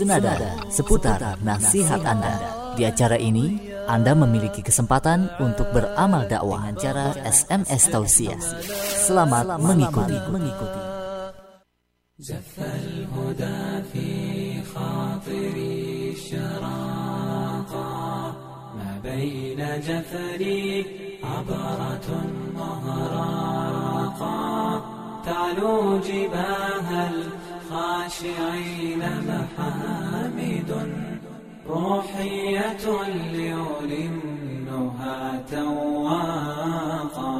[0.00, 2.34] senada seputar nasihat Anda.
[2.76, 3.56] Di acara ini,
[3.88, 8.40] Anda memiliki kesempatan untuk beramal dakwah dengan cara SMS tausiah.
[9.06, 10.18] Selamat mengikuti.
[10.28, 10.96] mengikuti.
[12.18, 14.08] زف الهدى في
[14.74, 17.92] خاطري شراقا
[18.76, 20.86] ما بين جفري
[21.24, 22.08] عبرة
[22.56, 24.40] مهراقا
[25.26, 26.88] تعلو جباه
[27.71, 30.71] الخاشعين محامد.
[31.69, 32.85] روحية
[33.31, 35.19] ليلمنها
[35.51, 37.35] تواقا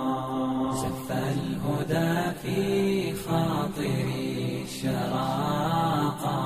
[0.72, 2.14] زف الهدى
[2.44, 2.58] في
[3.14, 6.40] خاطري شراقا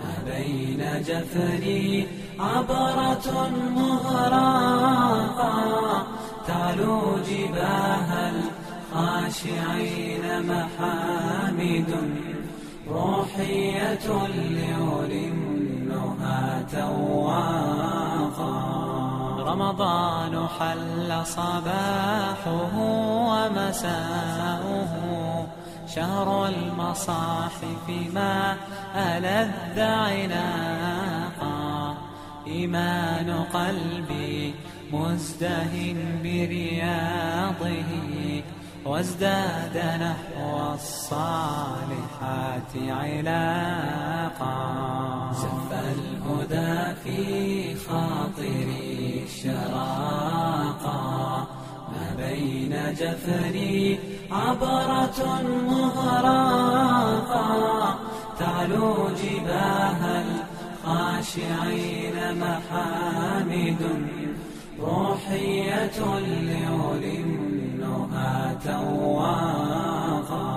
[0.00, 2.08] ما بين جفري
[2.40, 3.28] عبرة
[3.76, 5.56] مهراقا
[6.46, 8.10] تعلو جباه
[8.92, 11.90] الخاشعين محامد.
[12.90, 14.06] روحية
[14.50, 18.50] ليلمنها تواقا
[19.38, 22.74] رمضان حل صباحه
[23.30, 24.92] ومساؤه.
[25.94, 28.56] شهر المصاحف ما
[28.94, 31.60] ألذ عناقا.
[32.46, 34.54] إيمان قلبي
[34.92, 37.90] مزدهن برياضه.
[38.84, 44.56] وازداد نحو الصالحات علاقا.
[45.32, 47.20] زف الهدى في
[47.74, 51.00] خاطري شراقا.
[51.92, 53.98] ما بين جفري
[54.32, 55.20] عبرة
[55.68, 57.48] مهراقا
[58.38, 60.00] تعلو جباه
[60.84, 63.82] الخاشعين محامد.
[64.80, 65.98] روحية
[68.64, 70.50] تواقا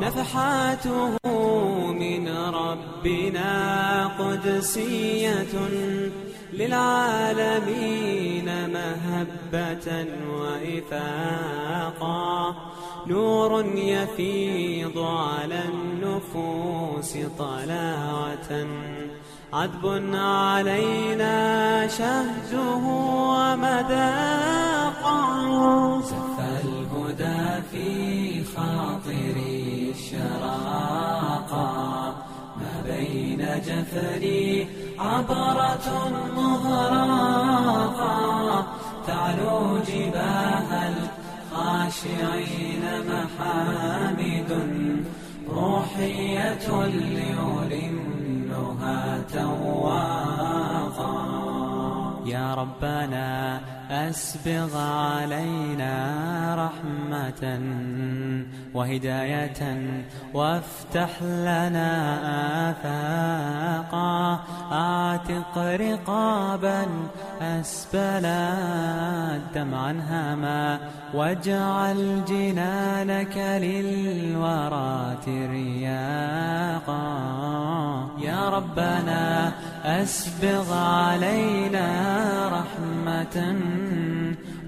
[0.00, 1.18] نفحاته
[1.92, 5.54] من ربنا قدسية
[6.52, 10.06] للعالمين مهبة
[10.40, 12.28] وإفاقا.
[13.06, 18.66] نور يفيض على النفوس طلاوة.
[19.52, 19.84] عذب
[20.14, 22.84] علينا شهده
[23.34, 24.38] ومذاقا
[27.20, 31.64] الهدى في خاطري شراقا
[32.56, 34.66] ما بين جفري
[34.98, 35.88] عبرة
[36.36, 38.16] مهراقا
[39.06, 40.70] تعلو جباه
[41.52, 44.50] الخاشعين محامد.
[45.48, 46.68] روحية
[47.66, 49.00] ليلمنها
[49.34, 51.14] تواقا
[52.26, 55.94] يا ربنا أسبغ علينا
[56.54, 57.60] رحمة
[58.74, 59.62] وهداية
[60.34, 61.90] وافتح لنا
[62.70, 64.40] آفاقا.
[64.72, 66.86] أعتق رقابا
[67.42, 68.48] أسبلا
[69.54, 70.78] دمعا هما
[71.14, 77.08] واجعل جنانك للورى ترياقا.
[78.18, 79.52] يا ربنا
[79.88, 81.88] أسبغ علينا
[82.52, 83.56] رحمة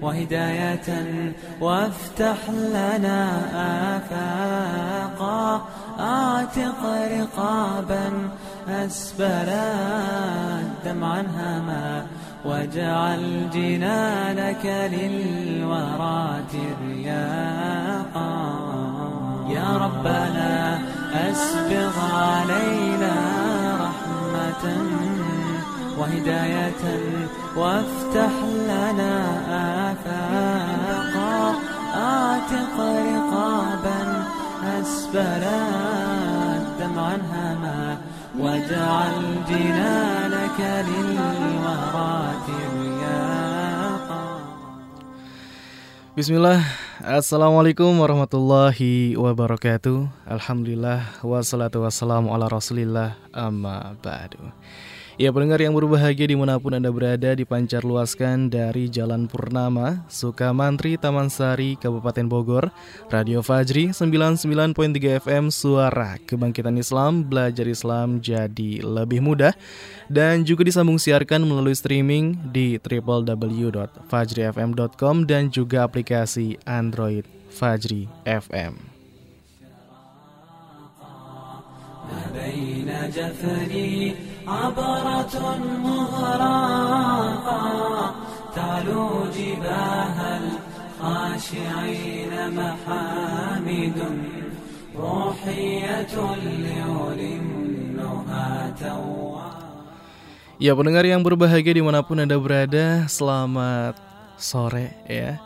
[0.01, 0.89] وهداية
[1.61, 3.21] وافتح لنا
[3.97, 5.65] آفاقا.
[5.99, 6.81] أعتق
[7.19, 8.29] رقابا
[8.69, 9.73] أسبلا
[10.85, 12.05] دمعا هما
[12.45, 18.33] واجعل جنانك للورى ترياقا.
[19.49, 20.79] يا ربنا
[21.13, 23.13] أسبغ علينا
[23.85, 24.65] رحمة
[26.01, 26.83] وهداية
[27.57, 28.33] وافتح
[28.69, 29.15] لنا
[29.91, 31.53] آفاقا
[31.95, 32.75] أعتق
[33.13, 34.01] رقابا
[34.81, 35.61] أسبلا
[36.79, 37.97] دمعا هما
[38.39, 39.13] واجعل
[39.49, 40.59] جنانك
[40.89, 42.15] للورى
[42.47, 44.21] ترياقا
[46.17, 46.59] Bismillah,
[47.05, 54.49] Assalamualaikum warahmatullahi wabarakatuh Alhamdulillah, wassalatu wassalamu ala rasulillah, amma ba'du
[55.21, 60.97] Ya pendengar yang berbahagia di mana pun Anda berada dipancar luaskan dari Jalan Purnama, Sukamantri,
[60.97, 62.73] Taman Sari, Kabupaten Bogor,
[63.13, 64.73] Radio Fajri 99.3
[65.21, 69.53] FM, Suara Kebangkitan Islam, Belajar Islam jadi lebih mudah,
[70.09, 78.90] dan juga disambung siarkan melalui streaming di www.fajrifm.com dan juga aplikasi Android Fajri FM.
[82.10, 84.14] ما بين جفري
[84.48, 85.34] عبرة
[85.84, 87.64] مهراقا
[88.54, 93.98] تعلو جباه الخاشعين محامد
[94.96, 97.56] روحية ليلمنها
[100.56, 104.00] Ya pendengar yang berbahagia dimanapun Anda berada Selamat
[104.40, 105.36] sore ya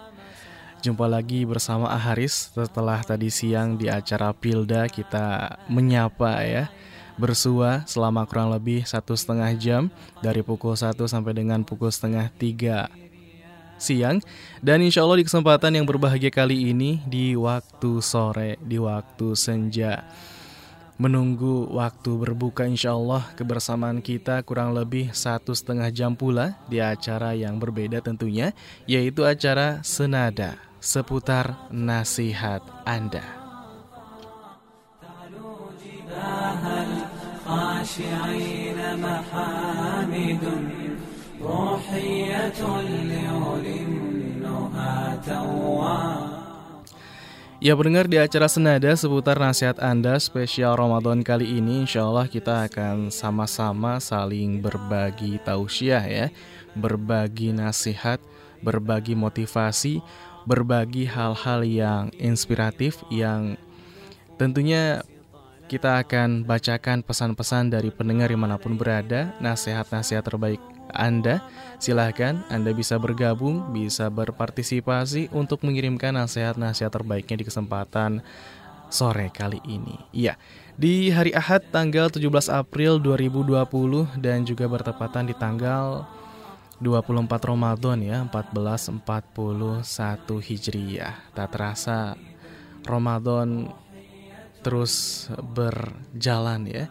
[0.85, 6.69] Jumpa lagi bersama Aharis Setelah tadi siang di acara Pilda kita menyapa ya.
[7.17, 9.89] Bersua selama kurang lebih satu setengah jam
[10.21, 14.21] Dari pukul 1 sampai dengan pukul setengah 3 siang.
[14.61, 20.05] Dan insya Allah di kesempatan yang berbahagia kali ini Di waktu sore, di waktu senja.
[21.01, 27.33] Menunggu waktu berbuka insya Allah kebersamaan kita kurang lebih satu setengah jam pula di acara
[27.33, 28.53] yang berbeda tentunya
[28.85, 30.55] yaitu acara Senada
[30.85, 33.25] seputar nasihat Anda.
[47.65, 52.69] Ya pendengar di acara Senada seputar nasihat Anda spesial Ramadan kali ini Insya Allah kita
[52.69, 56.29] akan sama-sama saling berbagi tausiah ya
[56.77, 58.21] Berbagi nasihat,
[58.65, 60.01] berbagi motivasi,
[60.45, 63.59] berbagi hal-hal yang inspiratif Yang
[64.39, 65.01] tentunya
[65.65, 70.61] kita akan bacakan pesan-pesan dari pendengar di mana pun berada Nasihat-nasihat terbaik
[70.93, 71.43] anda.
[71.81, 78.23] Silahkan Anda bisa bergabung, bisa berpartisipasi untuk mengirimkan nasihat-nasihat terbaiknya di kesempatan
[78.87, 79.97] sore kali ini.
[80.15, 80.39] Iya,
[80.79, 86.07] di hari Ahad tanggal 17 April 2020 dan juga bertepatan di tanggal
[86.83, 91.31] 24 Ramadan ya, 1441 Hijriyah.
[91.31, 92.19] Tak terasa
[92.83, 93.71] Ramadan
[94.65, 96.89] terus berjalan ya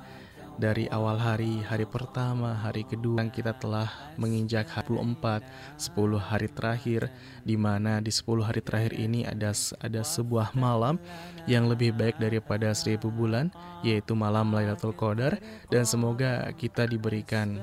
[0.55, 5.43] dari awal hari, hari pertama, hari kedua kita telah menginjak 24,
[5.75, 7.11] 10 hari terakhir
[7.43, 9.51] di mana di 10 hari terakhir ini ada
[9.83, 11.03] ada sebuah malam
[11.51, 13.51] yang lebih baik daripada seribu bulan
[13.83, 15.43] yaitu malam Lailatul Qadar
[15.75, 17.59] dan semoga kita diberikan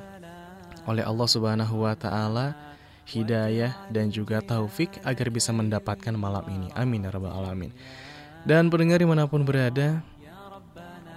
[0.85, 2.71] oleh Allah Subhanahu wa taala
[3.09, 6.69] hidayah dan juga taufik agar bisa mendapatkan malam ini.
[6.77, 7.71] Amin ya rabbal alamin.
[8.47, 10.01] Dan pendengar di mana pun berada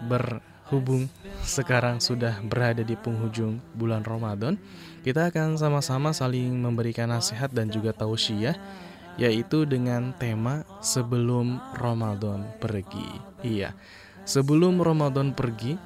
[0.05, 1.09] berhubung
[1.45, 4.61] sekarang sudah berada di penghujung bulan Ramadan,
[5.05, 8.57] kita akan sama-sama saling memberikan nasihat dan juga tausiah
[9.15, 13.07] yaitu dengan tema sebelum Ramadan pergi.
[13.47, 13.71] Iya.
[14.25, 15.79] Sebelum Ramadan pergi,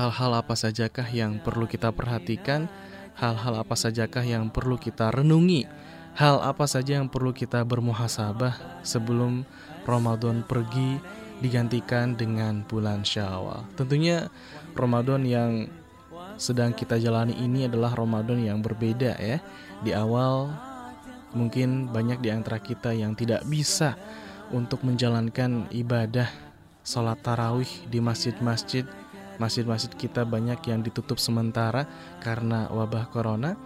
[0.00, 2.72] hal-hal apa sajakah yang perlu kita perhatikan?
[3.20, 5.68] Hal-hal apa sajakah yang perlu kita renungi?
[6.16, 9.44] Hal apa saja yang perlu kita bermuhasabah sebelum
[9.84, 11.20] Ramadan pergi?
[11.40, 13.64] digantikan dengan bulan Syawal.
[13.74, 14.28] Tentunya
[14.76, 15.72] Ramadan yang
[16.36, 19.40] sedang kita jalani ini adalah Ramadan yang berbeda ya.
[19.80, 20.52] Di awal
[21.32, 23.96] mungkin banyak di antara kita yang tidak bisa
[24.52, 26.28] untuk menjalankan ibadah
[26.84, 28.84] sholat tarawih di masjid-masjid.
[29.40, 31.88] Masjid-masjid kita banyak yang ditutup sementara
[32.20, 33.56] karena wabah corona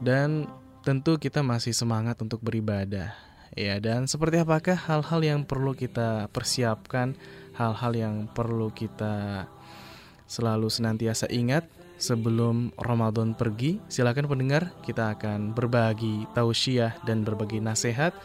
[0.00, 0.48] dan
[0.80, 3.12] tentu kita masih semangat untuk beribadah
[3.52, 7.12] Ya, dan seperti apakah hal-hal yang perlu kita persiapkan,
[7.52, 9.44] hal-hal yang perlu kita
[10.24, 11.68] selalu senantiasa ingat
[12.00, 13.76] sebelum Ramadan pergi?
[13.92, 18.16] Silakan pendengar, kita akan berbagi tausiah dan berbagi nasihat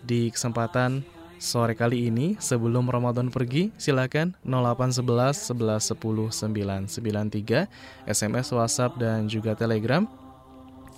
[0.00, 1.04] di kesempatan
[1.38, 9.54] sore kali ini sebelum Ramadan pergi silakan 0811 11 10 993 SMS WhatsApp dan juga
[9.54, 10.06] Telegram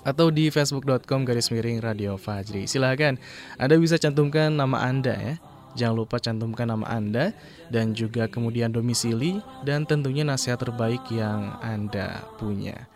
[0.07, 2.71] atau di facebook.com garis miring Radio Fajri.
[2.71, 3.19] Silahkan,
[3.59, 5.35] Anda bisa cantumkan nama Anda ya.
[5.77, 7.37] Jangan lupa cantumkan nama Anda
[7.69, 12.89] dan juga kemudian domisili dan tentunya nasihat terbaik yang Anda punya.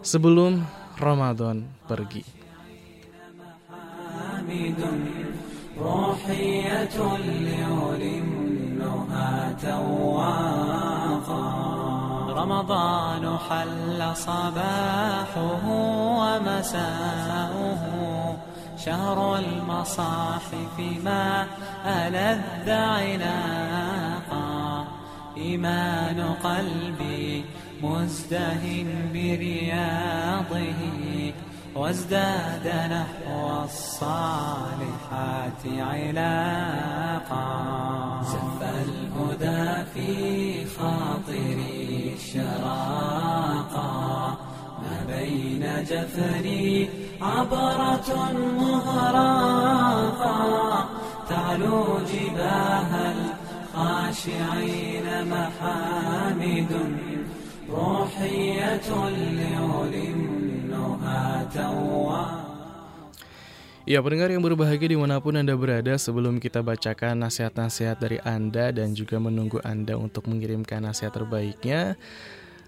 [0.00, 0.64] Sebelum
[0.96, 2.24] Ramadan pergi.
[12.46, 15.64] رمضان حل صباحه
[16.20, 17.82] ومساؤه.
[18.78, 21.46] شهر المصاحف ما
[21.86, 24.46] ألذ عناقا.
[25.36, 27.44] إيمان قلبي
[27.82, 30.56] مزدهن برياضه.
[31.76, 37.46] وازداد نحو الصالحات علاقا.
[38.22, 40.10] زف الهدى في
[40.64, 43.92] خاطري شراقا.
[44.82, 46.70] ما بين جفري
[47.22, 48.08] عبرة
[48.60, 50.38] مهراقا
[51.28, 52.90] تعلو جباه
[53.76, 56.72] الخاشعين محامد
[57.70, 60.35] روحية لأولي
[63.86, 68.74] Ya pendengar yang berbahagia di mana pun Anda berada Sebelum kita bacakan nasihat-nasihat dari Anda
[68.74, 71.94] Dan juga menunggu Anda untuk mengirimkan nasihat terbaiknya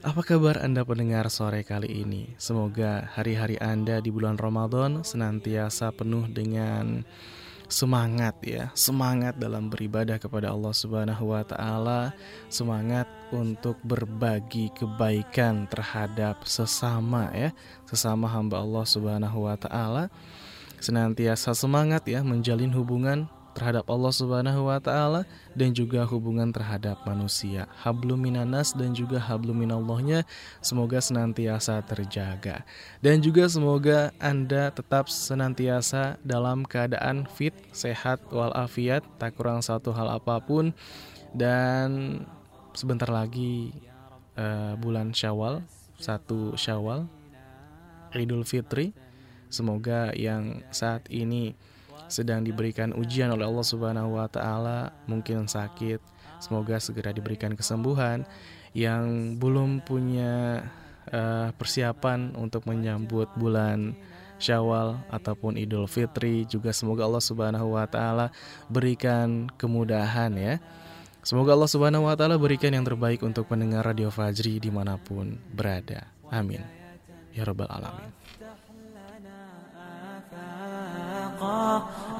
[0.06, 2.38] Apa kabar Anda pendengar sore kali ini?
[2.38, 7.02] Semoga hari-hari Anda di bulan Ramadan senantiasa penuh dengan
[7.68, 12.16] semangat ya, semangat dalam beribadah kepada Allah Subhanahu wa taala,
[12.48, 17.52] semangat untuk berbagi kebaikan terhadap sesama ya,
[17.84, 20.08] sesama hamba Allah Subhanahu wa taala.
[20.80, 25.26] Senantiasa semangat ya menjalin hubungan terhadap Allah Subhanahu wa taala
[25.58, 27.66] dan juga hubungan terhadap manusia.
[27.82, 30.22] Hablum minanas dan juga hablum minallahnya
[30.62, 32.62] semoga senantiasa terjaga.
[33.02, 40.06] Dan juga semoga Anda tetap senantiasa dalam keadaan fit, sehat walafiat, tak kurang satu hal
[40.06, 40.70] apa pun
[41.34, 42.22] dan
[42.78, 43.74] sebentar lagi
[44.38, 45.66] uh, bulan Syawal,
[45.98, 47.10] satu Syawal
[48.14, 48.94] Idul Fitri.
[49.48, 51.56] Semoga yang saat ini
[52.08, 56.00] sedang diberikan ujian oleh Allah Subhanahu wa taala, mungkin sakit,
[56.42, 58.24] semoga segera diberikan kesembuhan.
[58.76, 60.64] Yang belum punya
[61.08, 63.96] uh, persiapan untuk menyambut bulan
[64.38, 68.30] Syawal ataupun Idul Fitri juga semoga Allah Subhanahu wa taala
[68.70, 70.62] berikan kemudahan ya.
[71.26, 75.34] Semoga Allah Subhanahu wa taala berikan yang terbaik untuk pendengar Radio Fajri di mana pun
[75.50, 76.06] berada.
[76.30, 76.62] Amin.
[77.34, 78.14] Ya rabbal alamin.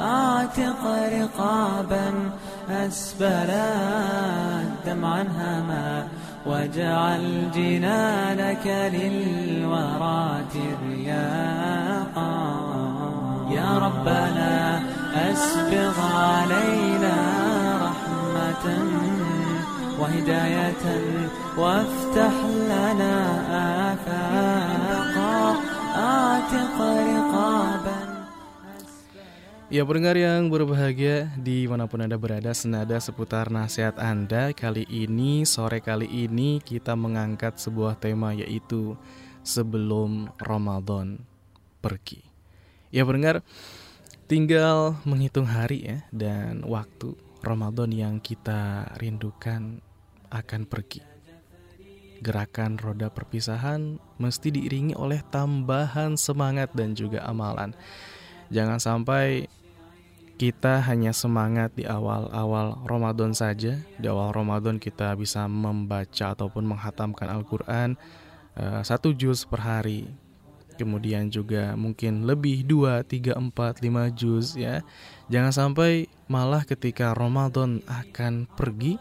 [0.00, 0.82] أعتق
[1.12, 2.30] رقابا
[2.70, 3.70] أسبلا
[4.87, 6.08] دمعا هما
[6.46, 12.32] واجعل جنانك للورى ترياقا.
[13.50, 14.82] يا ربنا
[15.14, 17.16] أسبغ علينا
[17.82, 18.66] رحمة
[20.00, 20.84] وهداية
[21.56, 22.34] وافتح
[22.70, 23.16] لنا
[23.92, 25.54] آفاقا.
[25.96, 28.08] أعتق رقابا
[29.68, 35.44] Ya pendengar yang berbahagia di mana pun Anda berada senada seputar nasihat Anda Kali ini,
[35.44, 38.96] sore kali ini kita mengangkat sebuah tema yaitu
[39.44, 41.20] Sebelum Ramadan
[41.84, 42.25] pergi.
[42.88, 43.44] Ya pendengar,
[44.25, 47.12] tinggal menghitung hari ya dan waktu
[47.44, 49.84] Ramadan yang kita rindukan
[50.32, 51.04] akan pergi.
[52.25, 57.76] Gerakan roda perpisahan mesti diiringi oleh tambahan semangat dan juga amalan.
[58.48, 59.58] Jangan sampai
[60.38, 63.75] kita hanya semangat di awal-awal Ramadan saja.
[63.99, 67.99] Di awal Ramadan kita bisa membaca ataupun menghatamkan Al-Quran
[68.54, 70.07] uh, satu juz per hari.
[70.78, 74.87] Kemudian juga mungkin lebih 2, 3, 4, 5 juz ya.
[75.26, 78.95] Jangan sampai malah ketika Ramadan akan pergi,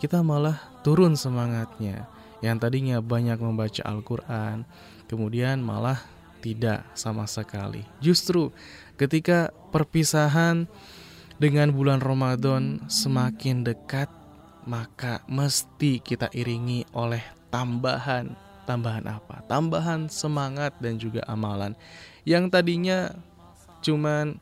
[0.00, 2.08] kita malah turun semangatnya.
[2.40, 4.64] Yang tadinya banyak membaca Al-Quran,
[5.04, 6.00] kemudian malah
[6.40, 7.84] tidak sama sekali.
[8.00, 8.48] Justru
[8.98, 10.68] Ketika perpisahan
[11.38, 14.10] dengan bulan Ramadan semakin dekat,
[14.66, 19.40] maka mesti kita iringi oleh tambahan tambahan apa?
[19.48, 21.72] Tambahan semangat dan juga amalan.
[22.28, 23.16] Yang tadinya
[23.80, 24.36] cuman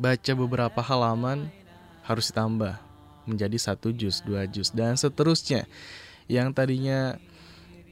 [0.00, 1.52] baca beberapa halaman
[2.08, 2.80] harus ditambah
[3.28, 5.68] menjadi satu juz, dua juz dan seterusnya.
[6.24, 7.20] Yang tadinya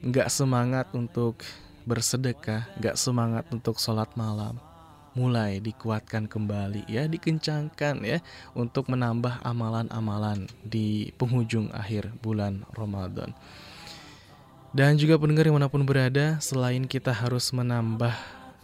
[0.01, 1.45] nggak semangat untuk
[1.85, 4.57] bersedekah, nggak semangat untuk sholat malam,
[5.13, 8.19] mulai dikuatkan kembali ya dikencangkan ya
[8.57, 13.33] untuk menambah amalan-amalan di penghujung akhir bulan Ramadan.
[14.73, 18.13] Dan juga pendengar di mana pun berada selain kita harus menambah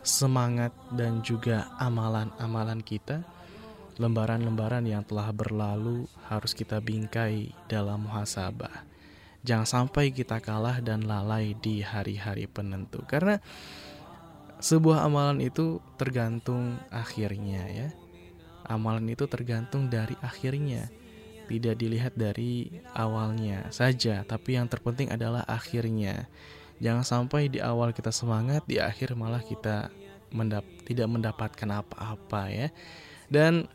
[0.01, 3.21] semangat dan juga amalan-amalan kita
[3.99, 8.87] lembaran-lembaran yang telah berlalu harus kita bingkai dalam muhasabah.
[9.43, 13.03] Jangan sampai kita kalah dan lalai di hari-hari penentu.
[13.07, 13.39] Karena
[14.59, 17.87] sebuah amalan itu tergantung akhirnya ya.
[18.67, 20.91] Amalan itu tergantung dari akhirnya.
[21.49, 26.29] Tidak dilihat dari awalnya saja, tapi yang terpenting adalah akhirnya.
[26.77, 29.89] Jangan sampai di awal kita semangat, di akhir malah kita
[30.29, 32.67] mendap tidak mendapatkan apa-apa ya.
[33.25, 33.65] Dan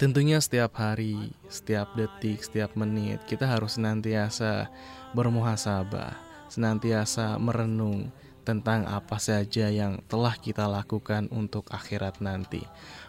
[0.00, 4.72] tentunya setiap hari, setiap detik, setiap menit kita harus senantiasa
[5.12, 6.16] bermuhasabah,
[6.48, 8.08] senantiasa merenung
[8.46, 12.62] tentang apa saja yang telah kita lakukan untuk akhirat nanti.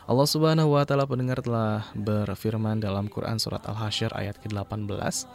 [0.10, 5.30] Allah Subhanahu wa taala pendengar telah berfirman dalam Quran surat Al-Hasyr ayat ke-18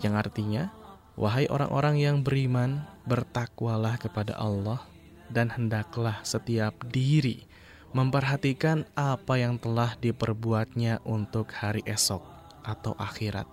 [0.00, 0.72] yang artinya
[1.20, 4.80] wahai orang-orang yang beriman bertakwalah kepada Allah
[5.28, 7.44] dan hendaklah setiap diri
[7.92, 12.22] memperhatikan apa yang telah diperbuatnya untuk hari esok
[12.62, 13.44] atau akhirat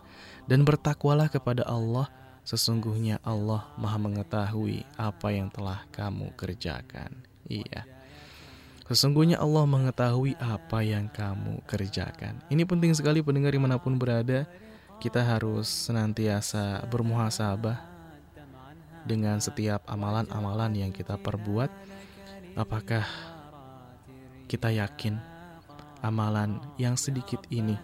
[0.45, 2.07] dan bertakwalah kepada Allah
[2.47, 7.11] Sesungguhnya Allah Maha Mengetahui apa yang telah kamu kerjakan.
[7.43, 7.83] Iya.
[8.87, 12.39] Sesungguhnya Allah mengetahui apa yang kamu kerjakan.
[12.47, 14.47] Ini penting sekali pendengar di mana pun berada.
[15.03, 17.83] Kita harus senantiasa bermuhasabah
[19.03, 21.67] dengan setiap amalan-amalan yang kita perbuat.
[22.55, 23.03] Apakah
[24.47, 25.19] kita yakin
[25.99, 27.75] amalan yang sedikit ini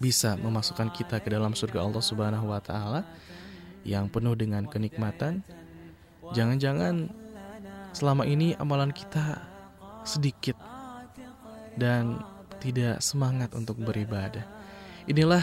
[0.00, 3.04] bisa memasukkan kita ke dalam surga Allah Subhanahu wa taala
[3.84, 5.44] yang penuh dengan kenikmatan.
[6.36, 7.10] Jangan-jangan
[7.90, 9.42] selama ini amalan kita
[10.06, 10.56] sedikit
[11.74, 12.20] dan
[12.60, 14.44] tidak semangat untuk beribadah.
[15.08, 15.42] Inilah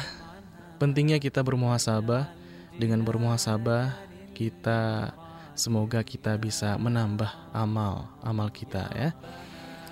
[0.77, 2.29] pentingnya kita bermuhasabah.
[2.77, 3.97] Dengan bermuhasabah
[4.37, 5.09] kita
[5.57, 9.09] semoga kita bisa menambah amal amal kita ya.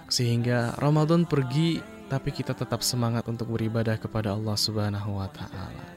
[0.06, 5.95] Sehingga Ramadan pergi tapi kita tetap semangat untuk beribadah kepada Allah Subhanahu wa taala.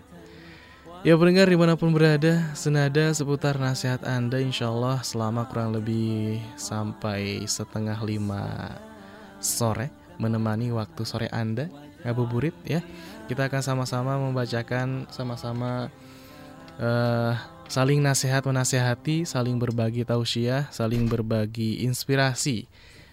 [1.07, 6.43] Ya pendengar di mana pun berada, senada seputar nasihat Anda insya Allah selama kurang lebih
[6.59, 8.75] sampai setengah lima
[9.39, 11.71] sore menemani waktu sore Anda
[12.03, 12.83] ngabuburit ya.
[13.31, 15.87] Kita akan sama-sama membacakan sama-sama
[16.83, 17.39] uh,
[17.71, 22.67] saling nasihat menasehati, saling berbagi tausiah, saling berbagi inspirasi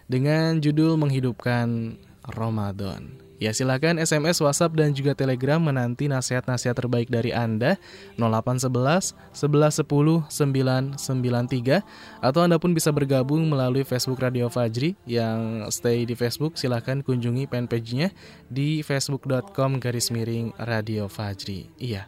[0.10, 3.25] dengan judul menghidupkan Ramadan.
[3.36, 7.76] Ya silakan SMS, WhatsApp dan juga Telegram menanti nasihat-nasihat terbaik dari Anda.
[8.16, 11.84] 0811 1110 993
[12.24, 14.96] atau Anda pun bisa bergabung melalui Facebook Radio Fajri.
[15.04, 18.16] Yang stay di Facebook silahkan kunjungi fanpage-nya
[18.48, 21.68] di facebook.com garis miring Radio Fajri.
[21.76, 22.08] Iya,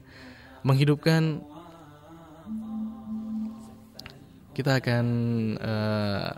[0.63, 1.43] menghidupkan
[4.55, 5.05] kita akan
[5.59, 6.29] uh,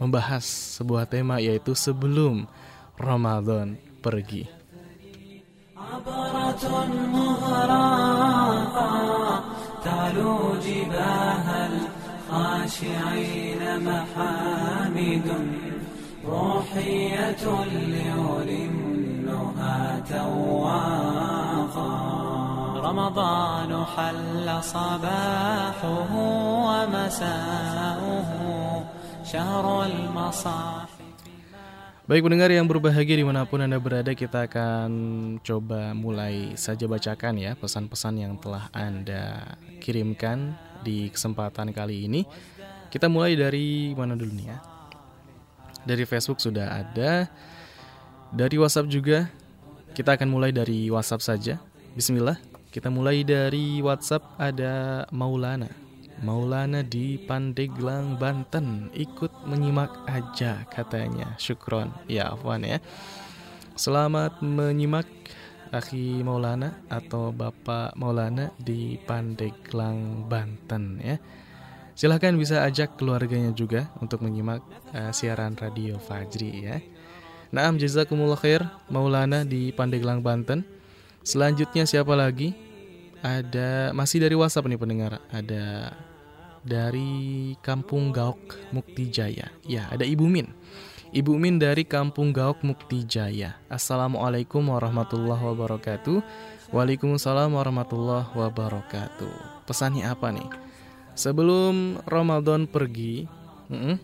[0.00, 0.42] membahas
[0.80, 2.48] sebuah tema yaitu sebelum
[2.96, 4.44] Ramadan pergi.
[13.78, 15.28] محامد.
[16.24, 17.36] روحية
[20.10, 21.08] تواقا
[22.76, 26.12] رمضان حل صباحه
[26.68, 27.38] ومساؤه.
[29.24, 30.97] شهر المصاح
[32.08, 34.90] Baik pendengar yang berbahagia di mana pun Anda berada Kita akan
[35.44, 42.24] coba mulai saja bacakan ya Pesan-pesan yang telah Anda kirimkan di kesempatan kali ini.
[42.88, 44.56] Kita mulai dari mana dulu nih ya?
[45.84, 47.28] Dari Facebook sudah ada
[48.32, 49.28] Dari WhatsApp juga.
[49.92, 51.60] Kita akan mulai dari WhatsApp saja.
[51.92, 52.40] Bismillah
[52.72, 55.87] Kita mulai dari WhatsApp ada Maulana
[56.22, 61.38] Maulana di Pandeglang, Banten ikut menyimak aja katanya.
[61.38, 61.94] Syukron.
[62.10, 62.82] Ya, Afwan ya.
[63.78, 65.06] Selamat menyimak
[65.70, 71.16] Aki Maulana atau Bapak Maulana di Pandeglang, Banten ya.
[71.98, 74.62] Silahkan bisa ajak keluarganya juga untuk menyimak
[74.94, 76.78] uh, siaran radio Fajri ya.
[77.50, 80.66] Naam jazakumullah khair Maulana di Pandeglang, Banten.
[81.22, 82.54] Selanjutnya siapa lagi?
[83.18, 85.18] Ada masih dari WhatsApp nih pendengar.
[85.34, 85.90] Ada
[86.68, 89.48] dari Kampung Gaok Mukti Jaya.
[89.64, 90.52] Ya, ada Ibu Min.
[91.08, 93.56] Ibu Min dari Kampung Gaok Mukti Jaya.
[93.72, 96.20] Assalamualaikum warahmatullahi wabarakatuh.
[96.68, 99.64] Waalaikumsalam warahmatullahi wabarakatuh.
[99.64, 100.52] Pesannya apa nih?
[101.16, 103.24] Sebelum Ramadan pergi,
[103.72, 103.96] mm,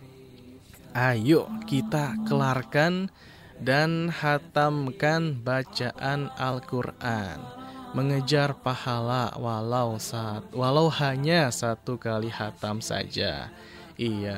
[0.97, 3.13] ayo kita kelarkan
[3.61, 7.64] dan hatamkan bacaan Al-Quran
[7.95, 13.47] mengejar pahala walau saat walau hanya satu kali hatam saja.
[13.95, 14.37] Iya,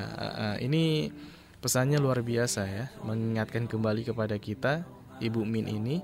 [0.61, 1.09] ini
[1.57, 4.85] pesannya luar biasa ya, mengingatkan kembali kepada kita
[5.17, 5.97] Ibu Min ini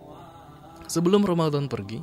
[0.89, 2.01] sebelum Ramadan pergi.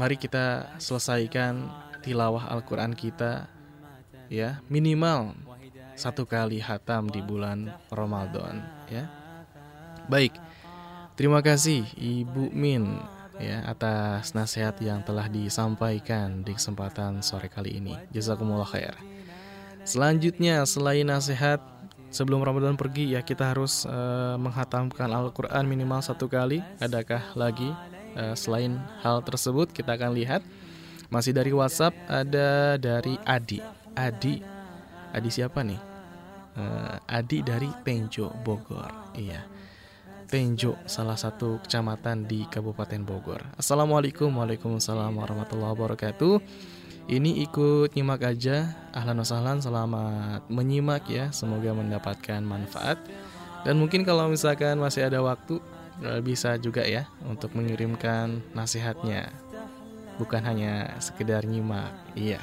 [0.00, 1.68] Mari kita selesaikan
[2.00, 3.44] tilawah Al-Qur'an kita
[4.32, 5.36] ya, minimal
[5.92, 9.04] satu kali hatam di bulan Ramadan ya.
[10.08, 10.32] Baik.
[11.20, 12.96] Terima kasih Ibu Min
[13.40, 17.96] ya atas nasihat yang telah disampaikan di kesempatan sore kali ini.
[18.12, 18.94] Jazakumullah khair.
[19.82, 21.58] Selanjutnya selain nasihat
[22.12, 26.60] sebelum Ramadan pergi ya kita harus uh, menghatamkan Al-Qur'an minimal satu kali.
[26.78, 27.72] Adakah lagi
[28.14, 30.44] uh, selain hal tersebut kita akan lihat
[31.08, 33.58] masih dari WhatsApp ada dari Adi.
[33.96, 34.60] Adi
[35.10, 35.80] Adi siapa nih?
[36.54, 39.14] Uh, Adi dari Tenjo Bogor.
[39.18, 39.42] Iya.
[40.30, 43.42] Tenjo, salah satu kecamatan di Kabupaten Bogor.
[43.58, 46.38] Assalamualaikum, waalaikumsalam warahmatullahi wabarakatuh.
[47.10, 53.02] Ini ikut nyimak aja, ahlan wasahlan, selamat menyimak ya, semoga mendapatkan manfaat.
[53.66, 55.58] Dan mungkin kalau misalkan masih ada waktu,
[55.98, 59.34] eh, bisa juga ya untuk mengirimkan nasihatnya.
[60.22, 62.38] Bukan hanya sekedar nyimak, iya.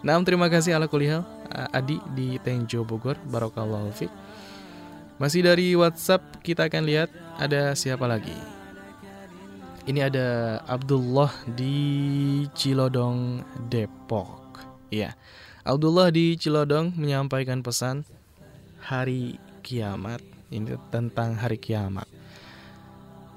[0.00, 1.20] Nah, terima kasih ala kuliah
[1.52, 4.25] Adi di Tenjo Bogor, Barokallahu Fik.
[5.16, 7.08] Masih dari WhatsApp kita akan lihat
[7.40, 8.36] ada siapa lagi.
[9.88, 13.40] Ini ada Abdullah di Cilodong,
[13.72, 14.60] Depok.
[14.92, 15.16] Iya.
[15.64, 18.04] Abdullah di Cilodong menyampaikan pesan
[18.84, 20.20] hari kiamat.
[20.52, 22.04] Ini tentang hari kiamat.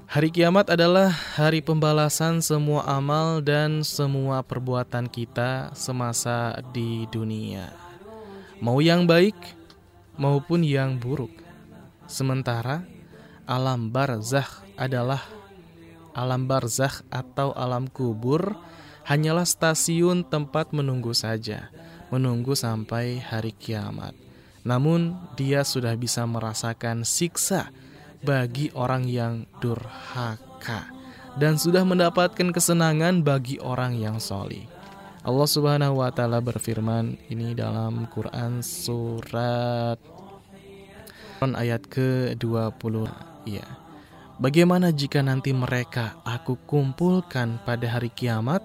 [0.10, 7.72] Hari kiamat adalah hari pembalasan semua amal dan semua perbuatan kita semasa di dunia.
[8.60, 9.38] Mau yang baik
[10.20, 11.49] maupun yang buruk.
[12.10, 12.90] Sementara
[13.46, 15.22] alam barzakh adalah
[16.18, 18.58] alam barzakh atau alam kubur
[19.06, 21.70] hanyalah stasiun tempat menunggu saja,
[22.10, 24.18] menunggu sampai hari kiamat.
[24.66, 27.70] Namun dia sudah bisa merasakan siksa
[28.26, 30.90] bagi orang yang durhaka
[31.38, 34.66] dan sudah mendapatkan kesenangan bagi orang yang solih.
[35.22, 40.19] Allah Subhanahu wa taala berfirman ini dalam Quran surat
[41.56, 42.96] ayat ke-20.
[43.48, 43.68] Iya.
[44.40, 48.64] Bagaimana jika nanti mereka aku kumpulkan pada hari kiamat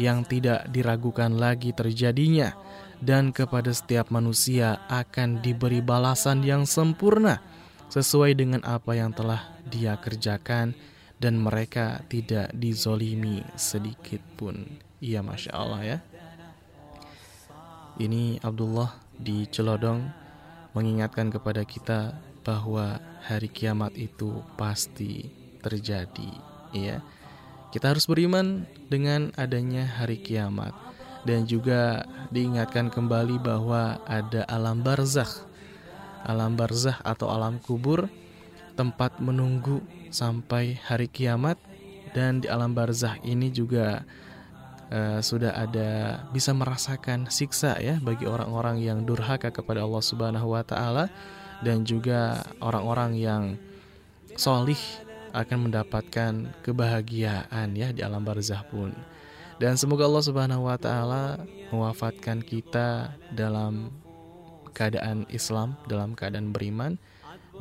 [0.00, 2.56] yang tidak diragukan lagi terjadinya
[3.04, 7.44] dan kepada setiap manusia akan diberi balasan yang sempurna
[7.92, 10.72] sesuai dengan apa yang telah dia kerjakan
[11.20, 14.80] dan mereka tidak dizolimi sedikit pun.
[15.04, 15.98] Iya Masya Allah ya.
[18.00, 20.23] Ini Abdullah di Celodong
[20.74, 25.32] mengingatkan kepada kita bahwa hari kiamat itu pasti
[25.64, 26.30] terjadi,
[26.76, 27.00] ya.
[27.72, 30.70] Kita harus beriman dengan adanya hari kiamat
[31.26, 35.48] dan juga diingatkan kembali bahwa ada alam barzakh.
[36.22, 38.06] Alam barzakh atau alam kubur
[38.78, 39.82] tempat menunggu
[40.14, 41.58] sampai hari kiamat
[42.14, 44.06] dan di alam barzakh ini juga
[44.94, 50.62] uh, sudah ada bisa merasakan siksa ya bagi orang-orang yang durhaka kepada Allah Subhanahu wa
[50.62, 51.10] taala
[51.66, 53.42] dan juga orang-orang yang
[54.38, 54.78] solih
[55.34, 58.94] akan mendapatkan kebahagiaan ya di alam barzah pun.
[59.58, 61.42] Dan semoga Allah Subhanahu wa taala
[61.74, 63.90] mewafatkan kita dalam
[64.74, 66.98] keadaan Islam, dalam keadaan beriman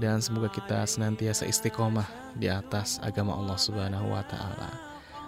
[0.02, 4.70] dan semoga kita senantiasa istiqomah di atas agama Allah Subhanahu wa taala.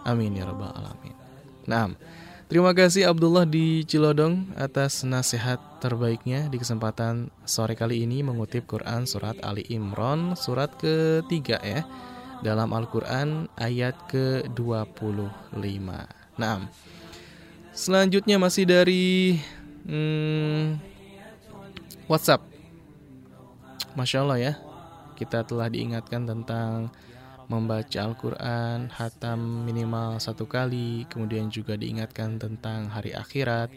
[0.05, 1.24] Amin ya rabbal alamin.
[1.65, 1.93] Nah,
[2.45, 9.09] terima kasih Abdullah di Cilodong atas nasihat terbaiknya di kesempatan sore kali ini mengutip Quran
[9.09, 11.81] surat Ali Imran surat ketiga ya
[12.45, 15.87] dalam Al-Quran ayat ke-25.
[16.37, 16.57] Nah,
[17.73, 19.39] selanjutnya masih dari
[19.87, 20.77] hmm,
[22.05, 22.45] WhatsApp.
[23.95, 24.53] Masya Allah ya,
[25.15, 26.91] kita telah diingatkan tentang
[27.47, 33.69] membaca Al-Quran, hatam minimal satu kali, kemudian juga diingatkan tentang hari akhirat,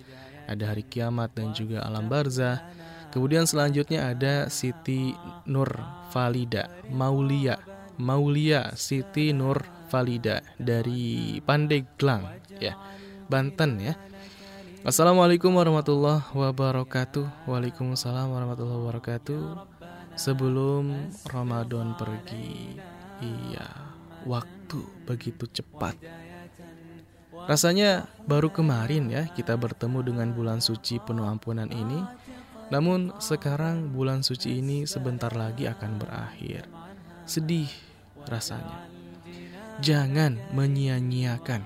[0.49, 2.65] ada hari kiamat dan juga alam barzah.
[3.09, 5.17] Kemudian selanjutnya ada Siti
[5.49, 5.69] Nur
[6.13, 7.57] Valida, Maulia,
[7.97, 12.77] Maulia Siti Nur Valida dari Pandeglang, ya,
[13.29, 13.97] Banten ya.
[14.85, 17.49] Assalamualaikum warahmatullahi wabarakatuh.
[17.51, 19.43] Waalaikumsalam warahmatullahi wabarakatuh.
[20.15, 22.79] Sebelum Ramadan pergi,
[23.19, 23.69] Iya,
[24.27, 25.99] waktu begitu cepat.
[27.49, 32.03] Rasanya baru kemarin ya kita bertemu dengan bulan suci penuh ampunan ini.
[32.69, 36.69] Namun sekarang bulan suci ini sebentar lagi akan berakhir.
[37.25, 37.71] Sedih
[38.29, 38.85] rasanya.
[39.81, 41.63] Jangan menyia-nyiakan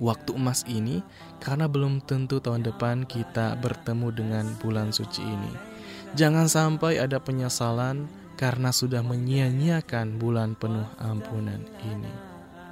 [0.00, 1.04] waktu emas ini
[1.38, 5.52] karena belum tentu tahun depan kita bertemu dengan bulan suci ini.
[6.16, 8.08] Jangan sampai ada penyesalan
[8.42, 12.10] karena sudah menyia-nyiakan bulan penuh ampunan ini.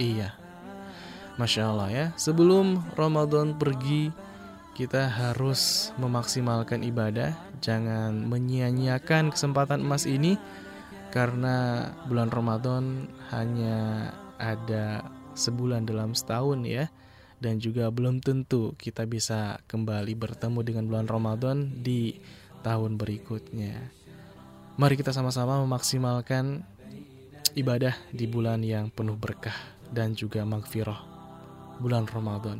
[0.02, 0.35] Iya,
[1.38, 2.06] masya Allah ya.
[2.18, 4.11] Sebelum Ramadan pergi,
[4.74, 10.35] kita harus memaksimalkan ibadah, jangan menyia-nyiakan kesempatan emas ini,
[11.14, 14.11] karena bulan Ramadan hanya
[14.42, 15.06] ada
[15.38, 16.90] sebulan dalam setahun ya
[17.38, 22.18] dan juga belum tentu kita bisa kembali bertemu dengan bulan Ramadan di
[22.66, 23.99] tahun berikutnya.
[24.80, 26.67] Mari kita sama-sama memaksimalkan
[27.56, 29.56] ibadah di bulan yang penuh berkah
[29.88, 30.99] dan juga magfirah
[31.80, 32.60] bulan Ramadan.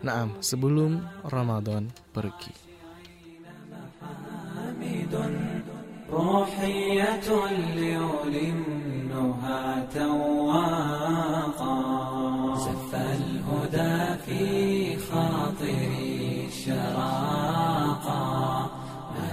[0.00, 2.52] Naam, sebelum Ramadan pergi.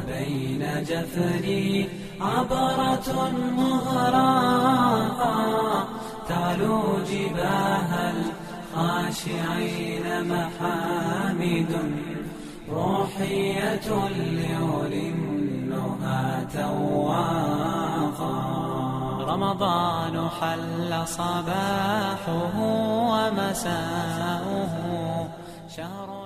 [0.07, 1.87] بين جفني
[2.20, 5.36] عبرة مغراقة
[6.28, 7.90] تعلو جباه
[8.76, 11.72] الخاشعين محامد
[12.70, 15.26] روحية لأولي
[15.76, 18.36] كلها تواقا
[19.28, 22.56] رمضان حل صباحه
[23.12, 24.72] ومساؤه.
[25.76, 26.25] شهر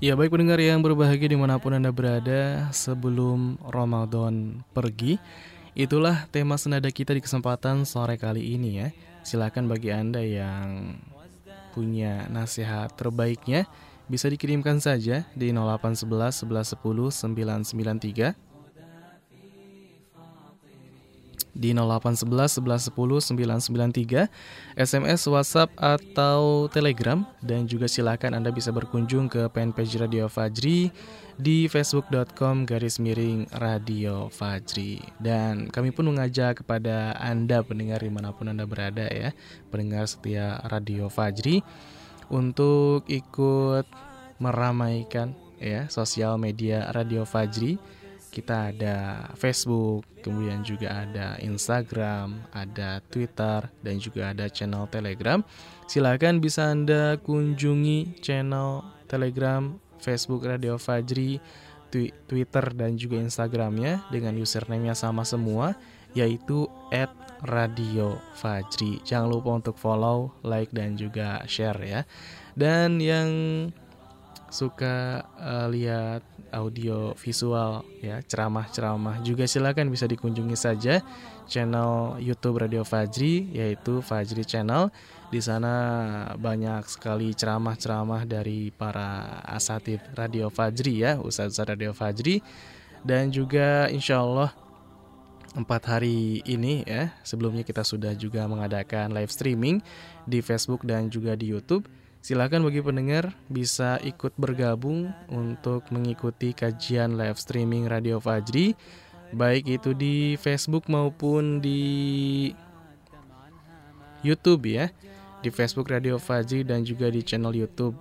[0.00, 5.20] Ya baik pendengar yang berbahagia di mana pun Anda berada Sebelum Ramadan pergi
[5.76, 8.88] Itulah tema senada kita di kesempatan sore kali ini ya.
[9.20, 10.96] Silahkan bagi Anda yang
[11.76, 13.68] punya nasihat terbaiknya
[14.08, 18.49] Bisa dikirimkan saja di 0811 1110 993
[21.52, 24.30] di 0811 1110 993,
[24.78, 27.22] SMS, WhatsApp atau Telegram.
[27.42, 30.90] Dan juga silakan Anda bisa berkunjung ke fanpage Radio Fajri
[31.40, 35.00] di facebook.com garis miring Radio Fajri.
[35.16, 39.32] Dan kami pun mengajak kepada Anda pendengar di mana pun Anda berada ya
[39.72, 41.64] pendengar setia Radio Fajri
[42.28, 43.88] untuk ikut
[44.40, 47.76] meramaikan ya sosial media Radio Fajri
[48.30, 55.42] kita ada Facebook, kemudian juga ada Instagram, ada Twitter, dan juga ada channel Telegram.
[55.90, 61.42] Silahkan bisa Anda kunjungi channel Telegram, Facebook Radio Fajri,
[62.30, 65.74] Twitter, dan juga Instagramnya dengan username-nya sama semua,
[66.14, 67.10] yaitu at
[67.42, 69.02] Radio Fajri.
[69.02, 72.00] Jangan lupa untuk follow, like, dan juga share ya.
[72.54, 73.30] Dan yang
[74.50, 81.02] suka uh, lihat audio visual ya ceramah-ceramah juga silakan bisa dikunjungi saja
[81.50, 84.94] channel YouTube Radio Fajri yaitu Fajri Channel.
[85.30, 85.74] Di sana
[86.38, 92.38] banyak sekali ceramah-ceramah dari para asatid Radio Fajri ya Ustaz Radio Fajri.
[93.02, 94.54] Dan juga insya Allah
[95.58, 99.82] empat hari ini ya sebelumnya kita sudah juga mengadakan live streaming
[100.22, 107.16] di Facebook dan juga di YouTube Silakan bagi pendengar bisa ikut bergabung untuk mengikuti kajian
[107.16, 108.76] live streaming Radio Fajri
[109.30, 112.50] baik itu di Facebook maupun di
[114.20, 114.90] YouTube ya.
[115.40, 117.96] Di Facebook Radio Fajri dan juga di channel YouTube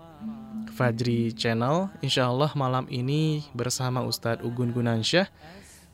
[0.75, 1.87] Fajri Channel.
[2.03, 5.31] Insya Allah malam ini bersama Ustadz Ugun Gunansyah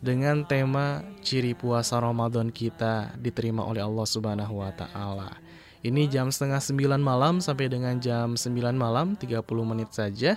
[0.02, 5.45] dengan tema ciri puasa Ramadan kita diterima oleh Allah Subhanahu wa taala.
[5.86, 10.34] Ini jam setengah sembilan malam sampai dengan jam sembilan malam 30 menit saja.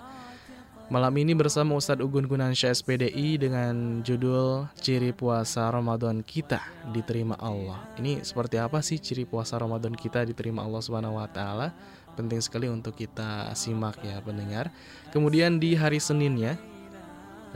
[0.92, 6.61] Malam ini bersama Ustadz Ugun Gunansyah SPDI dengan judul Ciri Puasa Ramadan Kita
[6.92, 7.80] Diterima Allah.
[7.96, 11.72] Ini seperti apa sih ciri puasa Ramadan kita diterima Allah Subhanahu wa taala?
[12.12, 14.68] Penting sekali untuk kita simak ya pendengar.
[15.16, 16.61] Kemudian di hari Senin ya.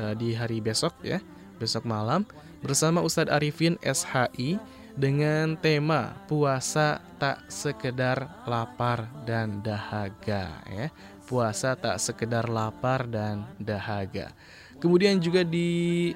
[0.00, 1.20] Eh, di hari besok ya,
[1.60, 2.24] besok malam
[2.64, 4.56] bersama Ustadz Arifin SHI
[4.92, 10.88] dengan tema puasa tak sekedar lapar dan dahaga ya.
[11.24, 14.36] Puasa tak sekedar lapar dan dahaga.
[14.82, 16.12] Kemudian juga di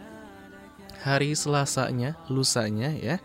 [1.00, 3.16] hari Selasanya, lusanya ya.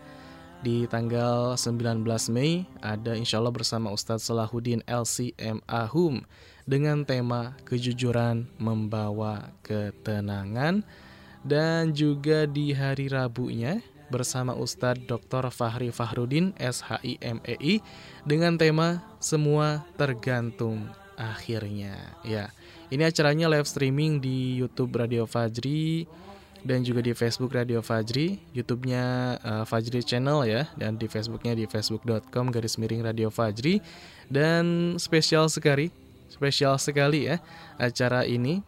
[0.62, 6.22] Di tanggal 19 Mei ada insya Allah bersama Ustadz Salahuddin LCM Ahum
[6.62, 10.86] dengan tema kejujuran membawa ketenangan
[11.42, 13.82] dan juga di hari Rabunya
[14.12, 15.48] bersama Ustadz Dr.
[15.48, 17.80] Fahri Fahrudin SHIMEI
[18.28, 21.96] dengan tema Semua Tergantung Akhirnya.
[22.20, 22.52] Ya,
[22.92, 26.04] ini acaranya live streaming di YouTube Radio Fajri
[26.62, 29.04] dan juga di Facebook Radio Fajri, YouTube-nya
[29.42, 33.82] uh, Fajri Channel ya, dan di Facebooknya di facebook.com garis miring Radio Fajri.
[34.30, 35.90] Dan spesial sekali,
[36.30, 37.42] spesial sekali ya
[37.76, 38.62] acara ini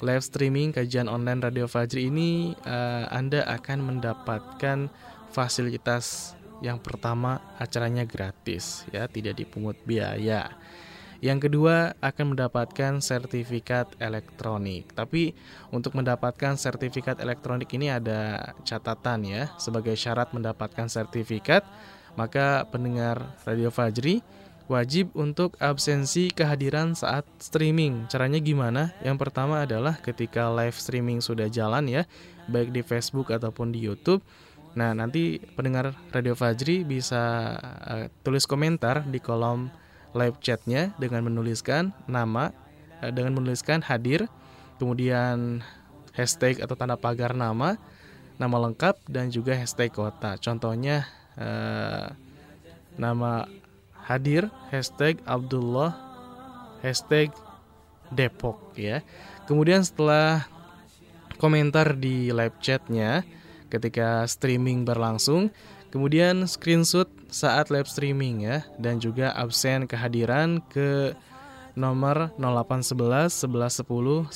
[0.00, 4.90] live streaming kajian online Radio Fajri ini uh, Anda akan mendapatkan
[5.30, 10.54] fasilitas yang pertama acaranya gratis ya, tidak dipungut biaya.
[11.18, 14.94] Yang kedua akan mendapatkan sertifikat elektronik.
[14.94, 15.34] Tapi
[15.74, 19.50] untuk mendapatkan sertifikat elektronik ini ada catatan ya.
[19.58, 21.66] Sebagai syarat mendapatkan sertifikat,
[22.14, 24.22] maka pendengar Radio Fajri
[24.68, 28.06] wajib untuk absensi kehadiran saat streaming.
[28.12, 28.92] Caranya gimana?
[29.00, 32.04] Yang pertama adalah ketika live streaming sudah jalan ya,
[32.46, 34.20] baik di Facebook ataupun di YouTube.
[34.76, 37.56] Nah, nanti pendengar Radio Fajri bisa
[37.88, 39.72] uh, tulis komentar di kolom
[40.12, 42.52] live chatnya dengan menuliskan nama,
[43.00, 44.28] uh, dengan menuliskan hadir,
[44.76, 45.64] kemudian
[46.12, 47.80] hashtag atau tanda pagar nama,
[48.36, 50.36] nama lengkap, dan juga hashtag kota.
[50.38, 51.08] Contohnya
[51.40, 52.12] uh,
[53.00, 53.48] nama
[54.08, 55.92] hadir hashtag Abdullah
[56.80, 57.28] hashtag
[58.08, 59.04] Depok ya.
[59.44, 60.48] Kemudian setelah
[61.36, 63.20] komentar di live chatnya
[63.68, 65.52] ketika streaming berlangsung,
[65.92, 71.12] kemudian screenshot saat live streaming ya dan juga absen kehadiran ke
[71.76, 74.32] nomor 0811 1110